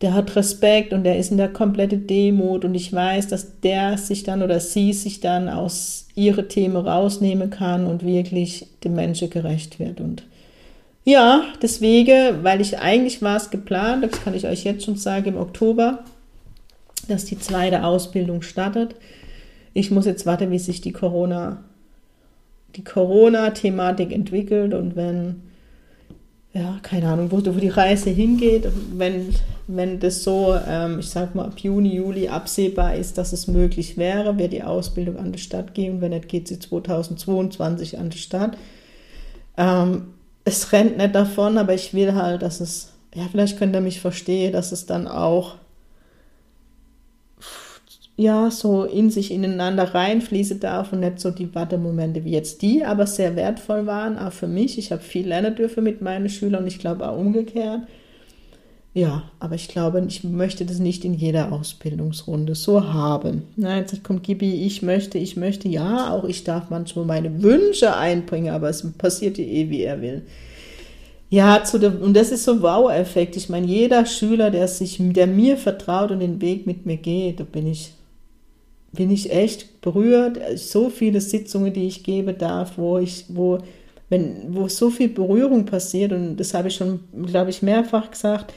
der 0.00 0.14
hat 0.14 0.36
Respekt 0.36 0.92
und 0.92 1.02
der 1.04 1.18
ist 1.18 1.30
in 1.30 1.38
der 1.38 1.48
komplette 1.48 1.98
Demut 1.98 2.64
und 2.64 2.74
ich 2.74 2.92
weiß, 2.92 3.26
dass 3.28 3.60
der 3.60 3.98
sich 3.98 4.22
dann 4.22 4.42
oder 4.42 4.60
sie 4.60 4.92
sich 4.92 5.20
dann 5.20 5.48
aus 5.48 6.06
ihre 6.14 6.46
Themen 6.46 6.76
rausnehmen 6.76 7.50
kann 7.50 7.86
und 7.86 8.04
wirklich 8.04 8.68
dem 8.84 8.94
Menschen 8.94 9.28
gerecht 9.28 9.80
wird. 9.80 10.00
Und 10.00 10.22
ja, 11.04 11.42
deswegen, 11.62 12.44
weil 12.44 12.60
ich 12.60 12.78
eigentlich 12.78 13.22
war 13.22 13.36
es 13.36 13.50
geplant, 13.50 14.04
das 14.04 14.22
kann 14.22 14.34
ich 14.34 14.46
euch 14.46 14.62
jetzt 14.64 14.84
schon 14.84 14.96
sagen, 14.96 15.28
im 15.28 15.36
Oktober, 15.36 16.04
dass 17.08 17.24
die 17.24 17.38
zweite 17.38 17.82
Ausbildung 17.84 18.42
startet. 18.42 18.94
Ich 19.74 19.90
muss 19.90 20.06
jetzt 20.06 20.26
warten, 20.26 20.50
wie 20.50 20.58
sich 20.58 20.80
die 20.80 20.92
Corona, 20.92 21.64
die 22.76 22.84
Corona-Thematik 22.84 24.12
entwickelt 24.12 24.74
und 24.74 24.94
wenn, 24.94 25.47
ja, 26.52 26.78
keine 26.82 27.08
Ahnung, 27.08 27.30
wo, 27.30 27.36
wo 27.44 27.58
die 27.58 27.68
Reise 27.68 28.10
hingeht, 28.10 28.68
wenn, 28.92 29.34
wenn 29.66 30.00
das 30.00 30.24
so, 30.24 30.56
ähm, 30.66 31.00
ich 31.00 31.10
sag 31.10 31.34
mal, 31.34 31.44
ab 31.44 31.58
Juni, 31.58 31.94
Juli 31.94 32.28
absehbar 32.28 32.94
ist, 32.94 33.18
dass 33.18 33.32
es 33.32 33.48
möglich 33.48 33.96
wäre, 33.98 34.38
wird 34.38 34.52
die 34.52 34.62
Ausbildung 34.62 35.18
an 35.18 35.32
die 35.32 35.38
Stadt 35.38 35.74
gehen. 35.74 36.00
Wenn 36.00 36.10
nicht, 36.10 36.28
geht 36.28 36.48
sie 36.48 36.58
2022 36.58 37.98
an 37.98 38.10
die 38.10 38.18
Stadt. 38.18 38.56
Ähm, 39.58 40.14
es 40.44 40.72
rennt 40.72 40.96
nicht 40.96 41.14
davon, 41.14 41.58
aber 41.58 41.74
ich 41.74 41.92
will 41.92 42.14
halt, 42.14 42.40
dass 42.40 42.60
es, 42.60 42.92
ja, 43.14 43.24
vielleicht 43.30 43.58
könnt 43.58 43.76
ihr 43.76 43.82
mich 43.82 44.00
verstehen, 44.00 44.52
dass 44.52 44.72
es 44.72 44.86
dann 44.86 45.06
auch, 45.06 45.56
ja, 48.18 48.50
so 48.50 48.82
in 48.82 49.10
sich 49.10 49.30
ineinander 49.30 49.94
reinfließen 49.94 50.58
darf 50.58 50.92
und 50.92 51.00
nicht 51.00 51.20
so 51.20 51.30
die 51.30 51.54
Wartemomente 51.54 52.24
wie 52.24 52.32
jetzt 52.32 52.62
die, 52.62 52.84
aber 52.84 53.06
sehr 53.06 53.36
wertvoll 53.36 53.86
waren, 53.86 54.18
auch 54.18 54.32
für 54.32 54.48
mich. 54.48 54.76
Ich 54.76 54.90
habe 54.90 55.02
viel 55.02 55.28
lernen 55.28 55.54
dürfen 55.54 55.84
mit 55.84 56.02
meinen 56.02 56.28
Schülern 56.28 56.62
und 56.62 56.66
ich 56.66 56.80
glaube 56.80 57.08
auch 57.08 57.16
umgekehrt. 57.16 57.82
Ja, 58.92 59.30
aber 59.38 59.54
ich 59.54 59.68
glaube, 59.68 60.04
ich 60.08 60.24
möchte 60.24 60.66
das 60.66 60.80
nicht 60.80 61.04
in 61.04 61.14
jeder 61.14 61.52
Ausbildungsrunde 61.52 62.56
so 62.56 62.92
haben. 62.92 63.44
Nein, 63.54 63.82
jetzt 63.82 64.02
kommt 64.02 64.24
Gibi, 64.24 64.66
ich 64.66 64.82
möchte, 64.82 65.16
ich 65.18 65.36
möchte, 65.36 65.68
ja, 65.68 66.12
auch 66.12 66.24
ich 66.24 66.42
darf 66.42 66.70
manchmal 66.70 67.04
meine 67.04 67.40
Wünsche 67.40 67.96
einbringen, 67.96 68.52
aber 68.52 68.68
es 68.68 68.84
passiert 68.94 69.38
ja 69.38 69.44
eh, 69.44 69.70
wie 69.70 69.82
er 69.82 70.00
will. 70.00 70.22
Ja, 71.30 71.62
zu 71.62 71.78
dem, 71.78 72.02
und 72.02 72.16
das 72.16 72.32
ist 72.32 72.42
so 72.42 72.54
ein 72.54 72.62
Wow-Effekt. 72.62 73.36
Ich 73.36 73.48
meine, 73.48 73.68
jeder 73.68 74.06
Schüler, 74.06 74.50
der 74.50 74.66
sich, 74.66 74.96
der 74.98 75.28
mir 75.28 75.56
vertraut 75.56 76.10
und 76.10 76.18
den 76.18 76.40
Weg 76.40 76.66
mit 76.66 76.84
mir 76.84 76.96
geht, 76.96 77.38
da 77.38 77.44
bin 77.44 77.68
ich, 77.68 77.92
bin 78.98 79.12
ich 79.12 79.32
echt 79.32 79.80
berührt. 79.80 80.40
So 80.58 80.90
viele 80.90 81.20
Sitzungen, 81.20 81.72
die 81.72 81.86
ich 81.86 82.02
gebe 82.02 82.34
darf, 82.34 82.78
wo 82.78 82.98
ich, 82.98 83.26
wo, 83.28 83.58
wenn, 84.08 84.52
wo 84.52 84.66
so 84.66 84.90
viel 84.90 85.08
Berührung 85.08 85.66
passiert, 85.66 86.12
und 86.12 86.36
das 86.36 86.52
habe 86.52 86.66
ich 86.66 86.74
schon, 86.74 86.98
glaube 87.24 87.50
ich, 87.50 87.62
mehrfach 87.62 88.10
gesagt, 88.10 88.52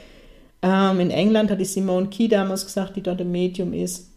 ähm, 0.63 0.99
in 0.99 1.11
England 1.11 1.51
hat 1.51 1.59
die 1.59 1.65
Simone 1.65 2.07
Key 2.07 2.27
damals 2.27 2.65
gesagt, 2.65 2.95
die 2.95 3.03
dort 3.03 3.21
im 3.21 3.31
Medium 3.31 3.71
ist, 3.71 4.09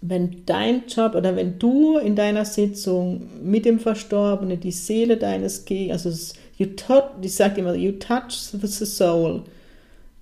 wenn 0.00 0.42
dein 0.46 0.82
Job 0.88 1.14
oder 1.14 1.36
wenn 1.36 1.60
du 1.60 1.96
in 1.98 2.16
deiner 2.16 2.44
Sitzung 2.44 3.28
mit 3.40 3.66
dem 3.66 3.78
Verstorbenen 3.78 4.58
die 4.58 4.72
Seele 4.72 5.16
deines 5.16 5.64
Gegners, 5.64 6.06
also 6.06 6.34
you 6.58 6.66
touch, 6.74 7.04
ich 7.22 7.36
sage 7.36 7.60
immer, 7.60 7.76
you 7.76 7.92
touch 7.92 8.32
the 8.32 8.84
soul. 8.84 9.44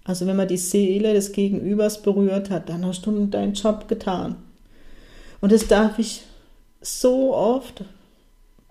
Also 0.05 0.27
wenn 0.27 0.37
man 0.37 0.49
die 0.49 0.59
Seele 0.59 1.15
des 1.15 1.33
Gegenübers 1.33 2.03
berührt 2.03 2.51
hat, 2.51 2.69
dann 2.69 2.85
hast 2.85 3.07
du 3.07 3.27
deinen 3.27 3.55
Job 3.55 3.89
getan. 3.89 4.37
Und 5.43 5.53
das 5.53 5.67
darf 5.67 5.99
ich 5.99 6.23
so 6.81 7.35
oft 7.35 7.85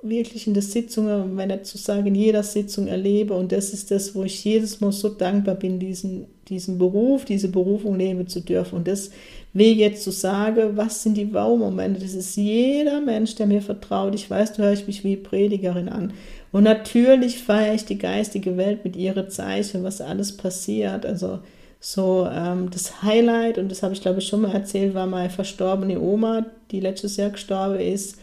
wirklich 0.02 0.48
in 0.48 0.54
der 0.54 0.64
Sitzung, 0.64 1.38
wenn 1.38 1.50
nicht 1.50 1.66
zu 1.66 1.78
sagen, 1.78 2.08
in 2.08 2.16
jeder 2.16 2.44
Sitzung 2.44 2.88
erlebe. 2.88 3.34
Und 3.34 3.52
das 3.52 3.72
ist 3.72 3.92
das, 3.92 4.16
wo 4.16 4.24
ich 4.24 4.44
jedes 4.44 4.82
Mal 4.82 4.92
so 4.92 5.10
dankbar 5.10 5.56
bin, 5.56 5.80
diesen, 5.80 6.26
diesen 6.48 6.78
Beruf, 6.78 7.26
diese 7.26 7.50
Berufung 7.50 7.98
leben 7.98 8.28
zu 8.28 8.40
dürfen. 8.40 8.78
Und 8.78 8.88
das 8.88 9.12
will 9.54 9.78
jetzt 9.78 10.04
zu 10.04 10.12
sagen, 10.12 10.76
was 10.78 11.04
sind 11.04 11.18
die 11.18 11.34
Wow-Momente? 11.34 12.00
Das 12.00 12.14
ist 12.14 12.36
jeder 12.38 13.02
Mensch, 13.02 13.36
der 13.36 13.48
mir 13.48 13.62
vertraut. 13.62 14.16
Ich 14.16 14.30
weiß, 14.30 14.54
du 14.54 14.64
hörst 14.64 14.88
mich 14.88 15.04
wie 15.04 15.18
Predigerin 15.18 15.90
an. 15.90 16.14
Und 16.52 16.64
natürlich 16.64 17.38
feiere 17.38 17.76
ich 17.76 17.86
die 17.86 17.98
geistige 17.98 18.58
Welt 18.58 18.84
mit 18.84 18.96
ihren 18.96 19.30
Zeichen, 19.30 19.84
was 19.84 20.02
alles 20.02 20.36
passiert. 20.36 21.06
Also 21.06 21.40
so 21.82 22.30
ähm, 22.32 22.70
das 22.70 23.04
Highlight, 23.04 23.58
und 23.58 23.70
das 23.70 23.84
habe 23.84 23.94
ich 23.94 24.02
glaube 24.02 24.20
ich 24.20 24.28
schon 24.28 24.42
mal 24.42 24.54
erzählt, 24.54 24.94
war 24.94 25.08
meine 25.08 25.30
verstorbene 25.30 26.00
Oma, 26.00 26.46
die 26.72 26.80
letztes 26.80 27.18
Jahr 27.18 27.32
gestorben 27.32 27.80
ist 27.80 28.18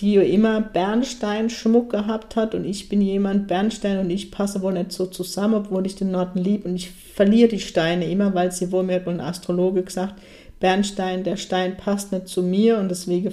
die 0.00 0.14
immer 0.14 0.60
Bernsteinschmuck 0.60 1.90
gehabt 1.90 2.36
hat. 2.36 2.54
Und 2.54 2.64
ich 2.64 2.88
bin 2.88 3.00
jemand, 3.00 3.48
Bernstein 3.48 3.98
und 3.98 4.10
ich 4.10 4.30
passe 4.30 4.62
wohl 4.62 4.74
nicht 4.74 4.92
so 4.92 5.06
zusammen, 5.06 5.54
obwohl 5.54 5.86
ich 5.86 5.96
den 5.96 6.12
Norden 6.12 6.38
liebe 6.38 6.68
und 6.68 6.76
ich 6.76 6.90
verliere 6.90 7.48
die 7.48 7.60
Steine 7.60 8.08
immer, 8.08 8.34
weil 8.34 8.52
sie 8.52 8.70
wohl 8.70 8.84
mir 8.84 9.04
ein 9.06 9.20
Astrologe 9.20 9.82
gesagt, 9.82 10.14
Bernstein, 10.60 11.24
der 11.24 11.36
Stein 11.36 11.76
passt 11.76 12.12
nicht 12.12 12.28
zu 12.28 12.42
mir. 12.42 12.78
Und 12.78 12.90
deswegen 12.90 13.32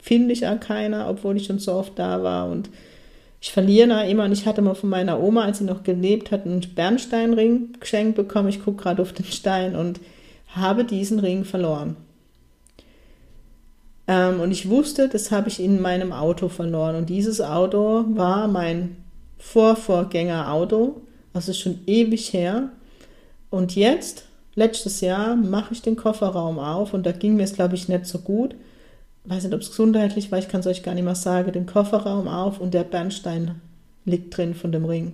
finde 0.00 0.32
ich 0.32 0.46
auch 0.46 0.60
keiner, 0.60 1.08
obwohl 1.08 1.36
ich 1.36 1.46
schon 1.46 1.58
so 1.58 1.72
oft 1.72 1.98
da 1.98 2.22
war. 2.22 2.50
Und 2.50 2.68
ich 3.44 3.52
verliere 3.52 4.08
immer 4.08 4.24
und 4.24 4.32
ich 4.32 4.46
hatte 4.46 4.62
mal 4.62 4.74
von 4.74 4.88
meiner 4.88 5.20
Oma, 5.20 5.44
als 5.44 5.58
sie 5.58 5.64
noch 5.64 5.82
gelebt 5.82 6.30
hat, 6.30 6.46
einen 6.46 6.62
Bernsteinring 6.62 7.74
geschenkt 7.78 8.16
bekommen. 8.16 8.48
Ich 8.48 8.64
gucke 8.64 8.82
gerade 8.82 9.02
auf 9.02 9.12
den 9.12 9.26
Stein 9.26 9.76
und 9.76 10.00
habe 10.48 10.86
diesen 10.86 11.18
Ring 11.18 11.44
verloren. 11.44 11.96
Ähm, 14.08 14.40
und 14.40 14.50
ich 14.50 14.70
wusste, 14.70 15.10
das 15.10 15.30
habe 15.30 15.50
ich 15.50 15.60
in 15.60 15.82
meinem 15.82 16.10
Auto 16.10 16.48
verloren. 16.48 16.96
Und 16.96 17.10
dieses 17.10 17.42
Auto 17.42 18.06
war 18.14 18.48
mein 18.48 18.96
Vorvorgängerauto. 19.36 21.02
Also 21.34 21.52
schon 21.52 21.80
ewig 21.86 22.32
her. 22.32 22.70
Und 23.50 23.76
jetzt, 23.76 24.24
letztes 24.54 25.02
Jahr, 25.02 25.36
mache 25.36 25.74
ich 25.74 25.82
den 25.82 25.96
Kofferraum 25.96 26.58
auf 26.58 26.94
und 26.94 27.04
da 27.04 27.12
ging 27.12 27.36
mir 27.36 27.42
es, 27.42 27.52
glaube 27.52 27.74
ich, 27.74 27.90
nicht 27.90 28.06
so 28.06 28.20
gut. 28.20 28.54
Weiß 29.24 29.44
nicht, 29.44 29.54
ob 29.54 29.60
es 29.60 29.70
gesundheitlich 29.70 30.30
war, 30.30 30.38
ich 30.38 30.48
kann 30.48 30.60
es 30.60 30.66
euch 30.66 30.82
gar 30.82 30.94
nicht 30.94 31.04
mehr 31.04 31.14
sagen. 31.14 31.52
Den 31.52 31.66
Kofferraum 31.66 32.28
auf 32.28 32.60
und 32.60 32.74
der 32.74 32.84
Bernstein 32.84 33.60
liegt 34.04 34.36
drin 34.36 34.54
von 34.54 34.70
dem 34.70 34.84
Ring. 34.84 35.12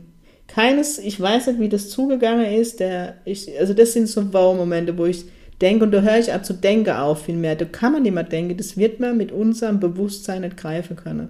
Keines, 0.49 0.99
ich 0.99 1.21
weiß 1.21 1.47
nicht, 1.47 1.61
wie 1.61 1.69
das 1.69 1.91
zugegangen 1.91 2.47
ist. 2.47 2.81
Der, 2.81 3.15
ich, 3.25 3.49
also 3.61 3.73
das 3.73 3.93
sind 3.93 4.09
so 4.09 4.33
Wow-Momente, 4.33 4.99
wo 4.99 5.07
ich 5.07 5.27
denke, 5.61 5.85
und 5.85 5.93
da 5.93 6.01
höre 6.01 6.19
ich 6.19 6.33
auch 6.33 6.43
zu 6.43 6.55
denken 6.55 6.91
auf 6.91 7.25
viel 7.25 7.37
mehr. 7.37 7.55
Da 7.55 7.67
kann 7.67 7.93
man 7.93 8.03
nicht 8.03 8.15
mehr 8.15 8.25
denken, 8.25 8.57
das 8.57 8.77
wird 8.77 8.99
man 8.99 9.17
mit 9.17 9.31
unserem 9.31 9.79
Bewusstsein 9.79 10.43
nicht 10.43 10.57
greifen 10.57 10.97
können. 10.97 11.29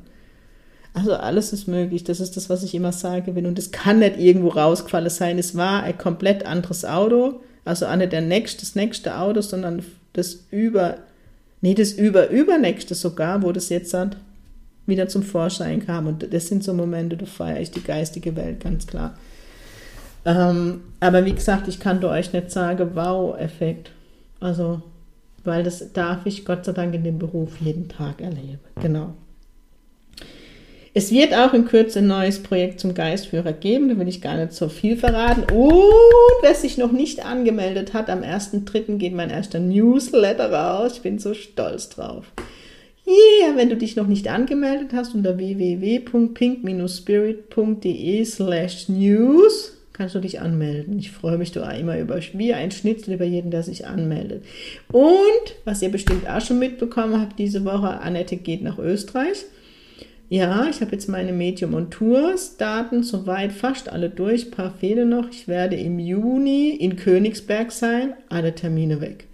Also 0.95 1.15
alles 1.15 1.53
ist 1.53 1.69
möglich, 1.69 2.03
das 2.03 2.19
ist 2.19 2.37
das, 2.37 2.49
was 2.49 2.63
ich 2.63 2.75
immer 2.75 2.93
sage. 2.93 3.31
Und 3.31 3.59
das 3.59 3.71
kann 3.71 3.99
nicht 3.99 4.19
irgendwo 4.19 4.49
rausgefallen 4.49 5.11
sein. 5.11 5.39
Es 5.39 5.55
war 5.55 5.83
ein 5.83 5.99
komplett 5.99 6.47
anderes 6.47 6.85
Auto, 6.85 7.41
also 7.65 7.87
auch 7.87 7.97
nicht 7.97 8.13
der 8.13 8.23
nächste, 8.23 8.61
das 8.61 8.75
nächste 8.75 9.19
Auto, 9.19 9.43
sondern 9.43 9.85
das 10.15 10.47
über, 10.51 10.97
nee, 11.61 11.75
das 11.75 11.93
über, 11.93 12.31
übernächste 12.31 12.95
sogar, 12.95 13.43
wo 13.43 13.53
das 13.53 13.69
jetzt 13.69 13.95
hat, 13.95 14.17
wieder 14.87 15.09
zum 15.09 15.23
Vorschein 15.23 15.85
kam. 15.85 16.07
Und 16.07 16.33
das 16.33 16.49
sind 16.49 16.65
so 16.65 16.75
Momente, 16.75 17.17
da 17.17 17.27
feiere 17.27 17.61
ich 17.61 17.71
die 17.71 17.83
geistige 17.83 18.37
Welt, 18.37 18.61
ganz 18.61 18.87
klar. 18.87 19.15
Ähm, 20.25 20.83
aber 21.01 21.25
wie 21.25 21.33
gesagt, 21.33 21.69
ich 21.69 21.81
kann 21.81 22.05
euch 22.05 22.33
nicht 22.33 22.51
sagen, 22.51 22.91
wow-Effekt. 22.95 23.91
Also, 24.39 24.83
weil 25.45 25.63
das 25.63 25.93
darf 25.93 26.27
ich 26.27 26.45
Gott 26.45 26.65
sei 26.65 26.73
Dank 26.73 26.95
in 26.95 27.05
dem 27.05 27.19
Beruf 27.19 27.61
jeden 27.61 27.89
Tag 27.89 28.21
erleben. 28.21 28.61
Genau. 28.81 29.15
Es 30.93 31.13
wird 31.13 31.33
auch 31.35 31.55
in 31.55 31.67
Kürze 31.67 32.01
ein 32.01 32.09
neues 32.09 32.43
Projekt 32.43 32.81
zum 32.81 32.95
Geistführer 32.95 33.53
geben, 33.53 33.89
da 33.89 33.97
will 33.99 34.09
ich 34.09 34.21
gar 34.21 34.37
nicht 34.37 34.53
so 34.53 34.69
viel 34.69 34.97
verraten. 34.97 35.43
Und 35.43 36.43
wer 36.43 36.55
sich 36.55 36.79
noch 36.79 36.91
nicht 36.91 37.25
angemeldet 37.25 37.95
hat, 37.95 38.11
am 38.11 38.23
1.3. 38.23 38.97
geht 38.97 39.15
mein 39.15 39.31
erster 39.31 39.61
Newsletter 39.61 40.53
raus. 40.53 40.95
Ich 40.97 41.03
bin 41.03 41.21
so 41.21 41.33
stolz 41.35 41.91
drauf. 41.91 42.33
Yeah, 43.07 43.57
wenn 43.57 43.69
du 43.69 43.77
dich 43.77 43.95
noch 43.95 44.09
nicht 44.09 44.27
angemeldet 44.29 44.93
hast, 44.93 45.15
unter 45.15 45.39
www.pink-spirit.de 45.39 48.25
slash 48.25 48.89
news 48.89 49.77
kannst 49.93 50.15
du 50.15 50.21
dich 50.21 50.41
anmelden. 50.41 50.99
Ich 50.99 51.11
freue 51.11 51.39
mich 51.39 51.53
da 51.53 51.71
immer 51.73 51.99
über, 51.99 52.19
wie 52.33 52.55
ein 52.55 52.71
Schnitzel 52.71 53.13
über 53.15 53.27
jeden, 53.27 53.51
der 53.51 53.63
sich 53.63 53.87
anmeldet. 53.87 54.45
Und, 54.91 55.55
was 55.65 55.83
ihr 55.83 55.91
bestimmt 55.91 56.27
auch 56.29 56.41
schon 56.41 56.59
mitbekommen 56.59 57.21
habt, 57.21 57.39
diese 57.39 57.65
Woche, 57.65 58.01
Annette 58.01 58.37
geht 58.37 58.63
nach 58.63 58.79
Österreich. 58.79 59.45
Ja, 60.31 60.69
ich 60.71 60.81
habe 60.81 60.93
jetzt 60.93 61.09
meine 61.09 61.33
Medium- 61.33 61.75
und 61.75 61.91
Tours-Daten 61.91 63.03
soweit 63.03 63.51
fast 63.51 63.89
alle 63.89 64.09
durch, 64.09 64.47
ein 64.47 64.51
paar 64.53 64.71
fehlen 64.71 65.09
noch. 65.09 65.29
Ich 65.29 65.49
werde 65.49 65.75
im 65.75 65.99
Juni 65.99 66.69
in 66.71 66.95
Königsberg 66.95 67.73
sein, 67.73 68.15
alle 68.29 68.55
Termine 68.55 69.01
weg. 69.01 69.27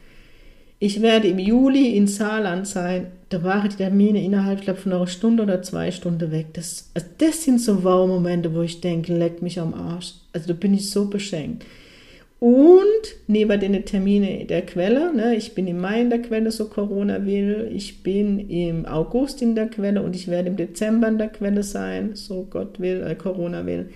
Ich 0.78 1.02
werde 1.02 1.28
im 1.28 1.38
Juli 1.38 1.94
in 1.94 2.06
Saarland 2.06 2.66
sein, 2.66 3.08
da 3.28 3.42
waren 3.42 3.68
die 3.68 3.76
Termine 3.76 4.24
innerhalb, 4.24 4.62
glaube 4.62 4.80
von 4.80 4.94
einer 4.94 5.06
Stunde 5.06 5.42
oder 5.42 5.60
zwei 5.60 5.90
Stunden 5.90 6.30
weg. 6.30 6.54
Das, 6.54 6.90
also 6.94 7.06
das 7.18 7.44
sind 7.44 7.60
so 7.60 7.84
Wow-Momente, 7.84 8.54
wo 8.54 8.62
ich 8.62 8.80
denke, 8.80 9.14
leck 9.14 9.42
mich 9.42 9.60
am 9.60 9.74
Arsch. 9.74 10.14
Also 10.32 10.48
da 10.48 10.54
bin 10.54 10.72
ich 10.72 10.90
so 10.90 11.10
beschenkt. 11.10 11.66
Und 12.38 12.84
neben 13.28 13.58
den 13.60 13.84
Termine 13.86 14.44
der 14.44 14.66
Quelle, 14.66 15.14
ne, 15.14 15.34
ich 15.36 15.54
bin 15.54 15.66
im 15.66 15.80
Mai 15.80 16.02
in 16.02 16.10
der 16.10 16.20
Quelle, 16.20 16.50
so 16.50 16.68
Corona 16.68 17.24
will, 17.24 17.70
ich 17.72 18.02
bin 18.02 18.50
im 18.50 18.84
August 18.84 19.40
in 19.40 19.54
der 19.54 19.68
Quelle 19.68 20.02
und 20.02 20.14
ich 20.14 20.28
werde 20.28 20.48
im 20.48 20.56
Dezember 20.56 21.08
in 21.08 21.16
der 21.16 21.28
Quelle 21.28 21.62
sein, 21.62 22.14
so 22.14 22.46
Gott 22.50 22.78
will, 22.78 23.02
äh, 23.02 23.14
Corona 23.14 23.64
will, 23.64 23.88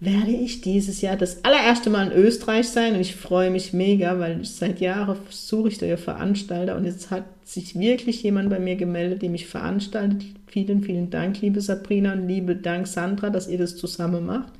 werde 0.00 0.32
ich 0.32 0.62
dieses 0.62 1.00
Jahr 1.00 1.16
das 1.16 1.44
allererste 1.44 1.88
Mal 1.88 2.10
in 2.10 2.18
Österreich 2.18 2.68
sein 2.68 2.94
und 2.94 3.00
ich 3.00 3.14
freue 3.14 3.50
mich 3.50 3.72
mega, 3.72 4.18
weil 4.18 4.44
seit 4.44 4.80
Jahren 4.80 5.16
suche 5.30 5.68
ich 5.68 5.78
da 5.78 5.96
Veranstalter 5.96 6.76
und 6.76 6.84
jetzt 6.84 7.12
hat 7.12 7.24
sich 7.44 7.78
wirklich 7.78 8.20
jemand 8.24 8.50
bei 8.50 8.58
mir 8.58 8.74
gemeldet, 8.74 9.22
die 9.22 9.28
mich 9.28 9.46
veranstaltet. 9.46 10.24
Vielen, 10.48 10.82
vielen 10.82 11.10
Dank, 11.10 11.40
liebe 11.40 11.60
Sabrina 11.60 12.14
und 12.14 12.26
liebe 12.26 12.56
Dank, 12.56 12.88
Sandra, 12.88 13.30
dass 13.30 13.48
ihr 13.48 13.58
das 13.58 13.76
zusammen 13.76 14.26
macht. 14.26 14.52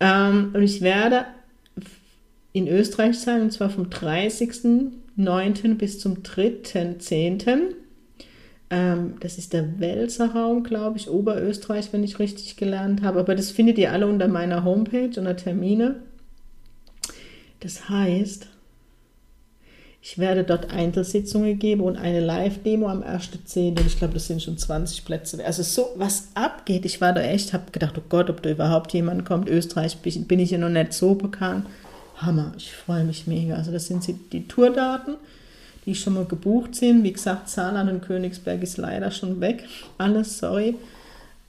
Ähm, 0.00 0.50
und 0.52 0.62
ich 0.62 0.82
werde 0.82 1.24
in 2.56 2.68
Österreich 2.68 3.18
sein, 3.18 3.42
und 3.42 3.52
zwar 3.52 3.68
vom 3.68 3.88
30.09. 3.88 5.74
bis 5.74 6.00
zum 6.00 6.22
3.10. 6.22 7.74
Ähm, 8.70 9.14
das 9.20 9.36
ist 9.36 9.52
der 9.52 9.78
Welser 9.78 10.32
Raum, 10.32 10.64
glaube 10.64 10.96
ich, 10.96 11.10
Oberösterreich, 11.10 11.92
wenn 11.92 12.02
ich 12.02 12.18
richtig 12.18 12.56
gelernt 12.56 13.02
habe. 13.02 13.20
Aber 13.20 13.34
das 13.34 13.50
findet 13.50 13.76
ihr 13.76 13.92
alle 13.92 14.06
unter 14.06 14.26
meiner 14.26 14.64
Homepage, 14.64 15.10
unter 15.18 15.36
Termine. 15.36 15.96
Das 17.60 17.90
heißt, 17.90 18.46
ich 20.00 20.16
werde 20.16 20.42
dort 20.42 20.70
Einzelsitzungen 20.70 21.58
geben 21.58 21.82
und 21.82 21.96
eine 21.96 22.20
Live-Demo 22.20 22.88
am 22.88 23.02
1.10. 23.02 23.86
Ich 23.86 23.98
glaube, 23.98 24.14
das 24.14 24.28
sind 24.28 24.42
schon 24.42 24.56
20 24.56 25.04
Plätze. 25.04 25.44
Also 25.44 25.62
so, 25.62 25.90
was 25.96 26.28
abgeht. 26.32 26.86
Ich 26.86 27.02
war 27.02 27.12
da 27.12 27.20
echt, 27.20 27.52
habe 27.52 27.70
gedacht, 27.70 27.98
oh 27.98 28.04
Gott, 28.08 28.30
ob 28.30 28.40
da 28.40 28.48
überhaupt 28.48 28.94
jemand 28.94 29.26
kommt. 29.26 29.46
Österreich 29.50 29.98
bin 29.98 30.38
ich 30.38 30.52
ja 30.52 30.58
noch 30.58 30.70
nicht 30.70 30.94
so 30.94 31.16
bekannt. 31.16 31.66
Hammer, 32.16 32.52
ich 32.56 32.72
freue 32.72 33.04
mich 33.04 33.26
mega. 33.26 33.56
Also 33.56 33.72
das 33.72 33.86
sind 33.86 34.06
die 34.32 34.48
Tourdaten, 34.48 35.16
die 35.84 35.94
schon 35.94 36.14
mal 36.14 36.24
gebucht 36.24 36.74
sind. 36.74 37.04
Wie 37.04 37.12
gesagt, 37.12 37.48
Saarland 37.48 37.90
und 37.90 38.02
Königsberg 38.02 38.62
ist 38.62 38.78
leider 38.78 39.10
schon 39.10 39.40
weg. 39.40 39.64
Alles, 39.98 40.38
sorry. 40.38 40.76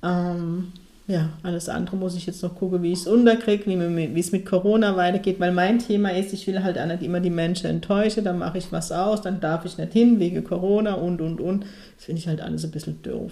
Ähm, 0.04 0.72
ja, 1.08 1.30
alles 1.42 1.70
andere 1.70 1.96
muss 1.96 2.16
ich 2.16 2.26
jetzt 2.26 2.44
noch 2.44 2.54
gucken, 2.54 2.84
wie 2.84 2.92
ich 2.92 3.00
es 3.00 3.08
unterkriege, 3.08 3.66
wie, 3.66 4.20
es 4.20 4.34
mit 4.34 4.46
Corona 4.46 4.98
weitergeht, 4.98 5.40
weil 5.40 5.54
mein 5.54 5.80
Thema 5.80 6.10
ist, 6.10 6.34
ich 6.34 6.46
will 6.48 6.64
halt 6.64 6.78
auch 6.78 6.86
nicht 6.86 7.02
immer 7.02 7.22
die 7.22 7.30
Menschen 7.30 7.70
enttäuschen, 7.70 8.26
dann 8.26 8.40
mache 8.40 8.58
ich 8.58 8.74
was 8.74 8.92
aus, 8.92 9.22
dann 9.22 9.40
darf 9.40 9.64
ich 9.64 9.78
nicht 9.78 9.94
hin 9.94 10.20
wegen 10.20 10.44
Corona 10.44 10.96
und, 10.96 11.22
und, 11.22 11.40
und. 11.40 11.64
Das 11.96 12.06
finde 12.06 12.20
ich 12.20 12.28
halt 12.28 12.42
alles 12.42 12.66
ein 12.66 12.72
bisschen 12.72 13.02
doof. 13.04 13.32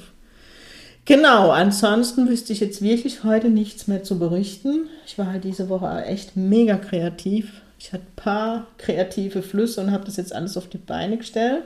Genau, 1.06 1.52
ansonsten 1.52 2.28
wüsste 2.28 2.52
ich 2.52 2.60
jetzt 2.60 2.82
wirklich 2.82 3.24
heute 3.24 3.50
nichts 3.50 3.88
mehr 3.88 4.04
zu 4.04 4.18
berichten. 4.18 4.88
Ich 5.06 5.20
war 5.20 5.28
halt 5.28 5.44
diese 5.44 5.70
Woche 5.70 6.04
echt 6.06 6.36
mega 6.36 6.78
kreativ. 6.78 7.62
Ich 7.78 7.94
hatte 7.94 8.04
ein 8.04 8.16
paar 8.16 8.68
kreative 8.80 9.44
Flüsse 9.44 9.82
und 9.82 9.92
habe 9.92 10.06
das 10.06 10.18
jetzt 10.18 10.34
alles 10.34 10.58
auf 10.58 10.68
die 10.68 10.80
Beine 10.80 11.18
gestellt. 11.18 11.64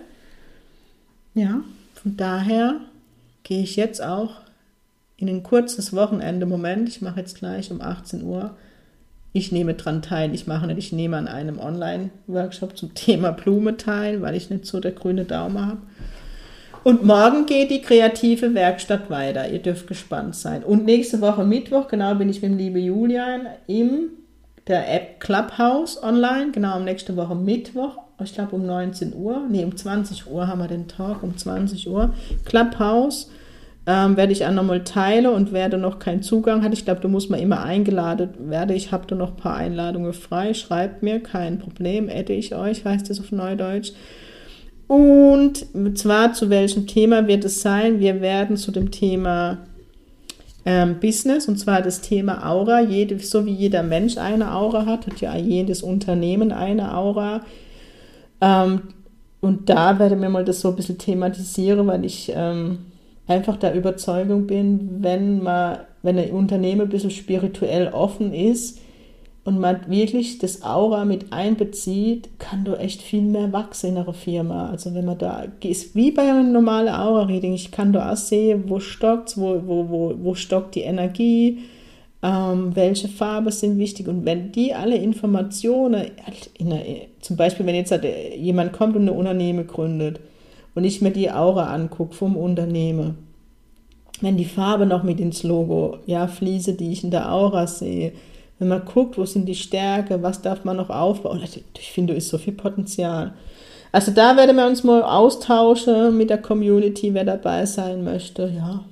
Ja, 1.35 1.61
von 1.93 2.17
daher 2.17 2.81
gehe 3.43 3.63
ich 3.63 3.77
jetzt 3.77 4.03
auch 4.03 4.41
in 5.15 5.29
ein 5.29 5.43
kurzes 5.43 5.93
Wochenende. 5.93 6.45
Moment, 6.45 6.89
ich 6.89 7.01
mache 7.01 7.21
jetzt 7.21 7.37
gleich 7.37 7.71
um 7.71 7.79
18 7.79 8.23
Uhr. 8.23 8.57
Ich 9.31 9.53
nehme 9.53 9.75
dran 9.75 10.01
teil. 10.01 10.33
Ich 10.33 10.47
mache 10.47 10.67
nicht, 10.67 10.79
ich 10.79 10.91
nehme 10.91 11.15
an 11.15 11.29
einem 11.29 11.59
Online-Workshop 11.59 12.75
zum 12.75 12.93
Thema 12.93 13.31
Blume 13.31 13.77
teil, 13.77 14.21
weil 14.21 14.35
ich 14.35 14.49
nicht 14.49 14.65
so 14.65 14.81
der 14.81 14.91
grüne 14.91 15.23
Daumen 15.23 15.65
habe. 15.65 15.81
Und 16.83 17.03
morgen 17.03 17.45
geht 17.45 17.71
die 17.71 17.81
kreative 17.81 18.53
Werkstatt 18.53 19.09
weiter. 19.09 19.49
Ihr 19.49 19.59
dürft 19.59 19.87
gespannt 19.87 20.35
sein. 20.35 20.63
Und 20.63 20.85
nächste 20.85 21.19
Woche 21.21 21.43
Mittwoch, 21.43 21.87
genau, 21.87 22.15
bin 22.15 22.29
ich 22.29 22.41
mit 22.41 22.51
dem 22.51 22.57
liebe 22.57 22.79
Julian 22.79 23.47
im 23.67 24.11
der 24.67 24.93
App 24.93 25.19
Clubhouse 25.19 26.01
online. 26.01 26.51
Genau, 26.51 26.79
nächste 26.79 27.17
Woche 27.17 27.35
Mittwoch. 27.35 27.97
Ich 28.23 28.33
glaube 28.33 28.55
um 28.55 28.65
19 28.65 29.13
Uhr. 29.15 29.41
Ne, 29.49 29.65
um 29.65 29.75
20 29.75 30.29
Uhr 30.29 30.47
haben 30.47 30.59
wir 30.59 30.67
den 30.67 30.87
Talk. 30.87 31.23
Um 31.23 31.35
20 31.35 31.89
Uhr. 31.89 32.13
Clubhouse. 32.45 33.29
Ähm, 33.87 34.17
werde 34.17 34.33
ich 34.33 34.45
auch 34.45 34.51
nochmal 34.51 34.83
teilen 34.83 35.25
und 35.25 35.51
werde 35.51 35.77
noch 35.77 35.97
keinen 35.97 36.21
Zugang 36.21 36.63
hat. 36.63 36.73
Ich 36.73 36.85
glaube, 36.85 37.01
du 37.01 37.07
musst 37.07 37.31
mal 37.31 37.39
immer 37.39 37.63
eingeladen 37.63 38.29
werden. 38.51 38.75
Ich 38.75 38.91
habe 38.91 39.07
da 39.07 39.15
noch 39.15 39.31
ein 39.31 39.37
paar 39.37 39.55
Einladungen 39.55 40.13
frei. 40.13 40.53
Schreibt 40.53 41.01
mir, 41.01 41.19
kein 41.21 41.57
Problem, 41.57 42.07
adde 42.07 42.33
ich 42.33 42.53
euch, 42.53 42.85
heißt 42.85 43.09
das 43.09 43.19
auf 43.19 43.31
Neudeutsch. 43.31 43.93
Und 44.89 45.67
zwar 45.99 46.33
zu 46.33 46.49
welchem 46.49 46.87
Thema 46.87 47.27
wird 47.27 47.45
es 47.45 47.61
sein? 47.61 47.99
Wir 47.99 48.21
werden 48.21 48.57
zu 48.57 48.71
dem 48.71 48.89
Thema 48.89 49.59
ähm, 50.65 50.99
Business, 50.99 51.47
und 51.47 51.57
zwar 51.59 51.83
das 51.83 52.01
Thema 52.01 52.43
Aura. 52.49 52.81
Jede, 52.81 53.19
so 53.19 53.45
wie 53.45 53.53
jeder 53.53 53.83
Mensch 53.83 54.17
eine 54.17 54.51
Aura 54.51 54.87
hat, 54.87 55.05
hat 55.05 55.21
ja 55.21 55.37
jedes 55.37 55.83
Unternehmen 55.83 56.51
eine 56.51 56.97
Aura. 56.97 57.41
Ähm, 58.41 58.81
und 59.41 59.69
da 59.69 59.99
werde 59.99 60.15
mir 60.15 60.29
mal 60.29 60.43
das 60.43 60.61
so 60.61 60.69
ein 60.69 60.75
bisschen 60.75 60.97
thematisieren, 60.97 61.85
weil 61.85 62.03
ich 62.03 62.33
ähm, 62.35 62.79
einfach 63.27 63.57
der 63.57 63.75
Überzeugung 63.75 64.47
bin, 64.47 65.03
wenn 65.03 65.43
man, 65.43 65.81
wenn 66.01 66.17
ein 66.17 66.31
Unternehmen 66.31 66.81
ein 66.81 66.89
bisschen 66.89 67.11
spirituell 67.11 67.89
offen 67.89 68.33
ist, 68.33 68.79
und 69.49 69.59
man 69.59 69.89
wirklich 69.89 70.37
das 70.37 70.61
Aura 70.61 71.05
mit 71.05 71.33
einbezieht, 71.33 72.29
kann 72.37 72.65
du 72.65 72.75
echt 72.75 73.01
viel 73.01 73.23
mehr 73.23 73.51
wachsen 73.51 73.89
in 73.89 73.97
einer 73.97 74.13
Firma. 74.13 74.69
Also 74.69 74.93
wenn 74.93 75.05
man 75.05 75.17
da 75.17 75.45
ist, 75.63 75.95
wie 75.95 76.11
bei 76.11 76.21
einem 76.21 76.51
normalen 76.51 76.93
Aura-Reading, 76.93 77.53
ich 77.53 77.71
kann 77.71 77.91
da 77.91 78.11
auch 78.11 78.15
sehen, 78.15 78.65
wo 78.67 78.79
stockt 78.79 79.37
wo, 79.37 79.59
wo, 79.65 79.89
wo, 79.89 80.13
wo 80.21 80.35
stockt 80.35 80.75
die 80.75 80.81
Energie, 80.81 81.61
ähm, 82.21 82.75
welche 82.75 83.07
Farben 83.07 83.49
sind 83.49 83.79
wichtig. 83.79 84.07
Und 84.07 84.23
wenn 84.23 84.51
die 84.51 84.75
alle 84.75 84.97
Informationen, 84.97 86.11
einer, 86.59 86.81
zum 87.19 87.35
Beispiel 87.35 87.65
wenn 87.65 87.73
jetzt 87.73 87.89
halt 87.89 88.05
jemand 88.37 88.73
kommt 88.73 88.95
und 88.95 89.09
ein 89.09 89.17
Unternehmen 89.17 89.65
gründet 89.65 90.19
und 90.75 90.83
ich 90.83 91.01
mir 91.01 91.09
die 91.11 91.31
Aura 91.31 91.73
angucke 91.73 92.13
vom 92.13 92.37
Unternehmen, 92.37 93.17
wenn 94.21 94.37
die 94.37 94.45
Farbe 94.45 94.85
noch 94.85 95.01
mit 95.01 95.19
ins 95.19 95.41
Logo 95.41 95.97
ja, 96.05 96.27
fließe, 96.27 96.75
die 96.75 96.91
ich 96.91 97.03
in 97.03 97.09
der 97.09 97.31
Aura 97.33 97.65
sehe, 97.65 98.11
wenn 98.59 98.67
man 98.67 98.85
guckt, 98.85 99.17
wo 99.17 99.25
sind 99.25 99.45
die 99.45 99.55
Stärke, 99.55 100.21
was 100.21 100.41
darf 100.41 100.65
man 100.65 100.77
noch 100.77 100.89
aufbauen. 100.89 101.41
Ich 101.77 101.91
finde, 101.91 102.13
da 102.13 102.17
ist 102.17 102.29
so 102.29 102.37
viel 102.37 102.53
Potenzial. 102.53 103.33
Also 103.91 104.11
da 104.11 104.37
werden 104.37 104.55
wir 104.55 104.67
uns 104.67 104.83
mal 104.83 105.01
austauschen 105.01 106.15
mit 106.15 106.29
der 106.29 106.37
Community, 106.37 107.13
wer 107.13 107.25
dabei 107.25 107.65
sein 107.65 108.03
möchte. 108.03 108.51
Ja, 108.55 108.83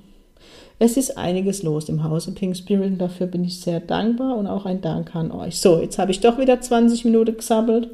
es 0.80 0.96
ist 0.96 1.16
einiges 1.16 1.62
los 1.62 1.88
im 1.88 2.02
Hause 2.02 2.32
Pink 2.32 2.56
Spirit 2.56 2.92
und 2.92 2.98
dafür 2.98 3.26
bin 3.26 3.44
ich 3.44 3.60
sehr 3.60 3.80
dankbar 3.80 4.36
und 4.36 4.46
auch 4.46 4.64
ein 4.64 4.80
Dank 4.80 5.14
an 5.14 5.30
euch. 5.30 5.60
So, 5.60 5.80
jetzt 5.80 5.98
habe 5.98 6.10
ich 6.10 6.20
doch 6.20 6.38
wieder 6.38 6.60
20 6.60 7.04
Minuten 7.04 7.36
gesammelt. 7.36 7.88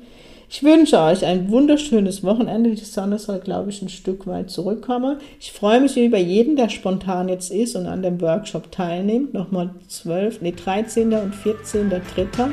Ich 0.56 0.62
wünsche 0.62 1.00
euch 1.00 1.24
ein 1.26 1.50
wunderschönes 1.50 2.22
Wochenende. 2.22 2.70
Die 2.70 2.84
Sonne 2.84 3.18
soll, 3.18 3.40
glaube 3.40 3.70
ich, 3.70 3.82
ein 3.82 3.88
Stück 3.88 4.24
weit 4.28 4.50
zurückkommen. 4.50 5.16
Ich 5.40 5.50
freue 5.50 5.80
mich 5.80 5.96
über 5.96 6.16
jeden, 6.16 6.54
der 6.54 6.68
spontan 6.68 7.28
jetzt 7.28 7.50
ist 7.50 7.74
und 7.74 7.88
an 7.88 8.02
dem 8.02 8.20
Workshop 8.20 8.70
teilnimmt. 8.70 9.34
Nochmal 9.34 9.70
12, 9.88 10.42
nee, 10.42 10.52
13. 10.52 11.12
und 11.12 11.34
14. 11.34 11.90
Dritter 11.90 12.50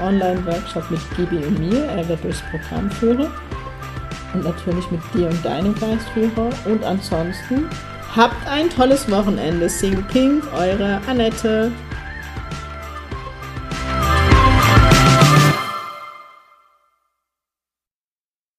Online-Workshop 0.00 0.90
mit 0.90 1.00
Gibi 1.14 1.44
und 1.44 1.58
mir. 1.58 1.84
Er 1.94 2.08
wird 2.08 2.24
durchs 2.24 2.40
Programm 2.50 2.90
führen. 2.90 3.28
Und 4.32 4.44
natürlich 4.44 4.90
mit 4.90 5.02
dir 5.12 5.28
und 5.28 5.44
deinem 5.44 5.74
Geistführer. 5.74 6.48
Und 6.64 6.82
ansonsten 6.84 7.68
habt 8.16 8.48
ein 8.48 8.70
tolles 8.70 9.10
Wochenende. 9.10 9.68
Sing 9.68 10.02
Pink, 10.10 10.42
eure 10.54 11.02
Annette. 11.06 11.70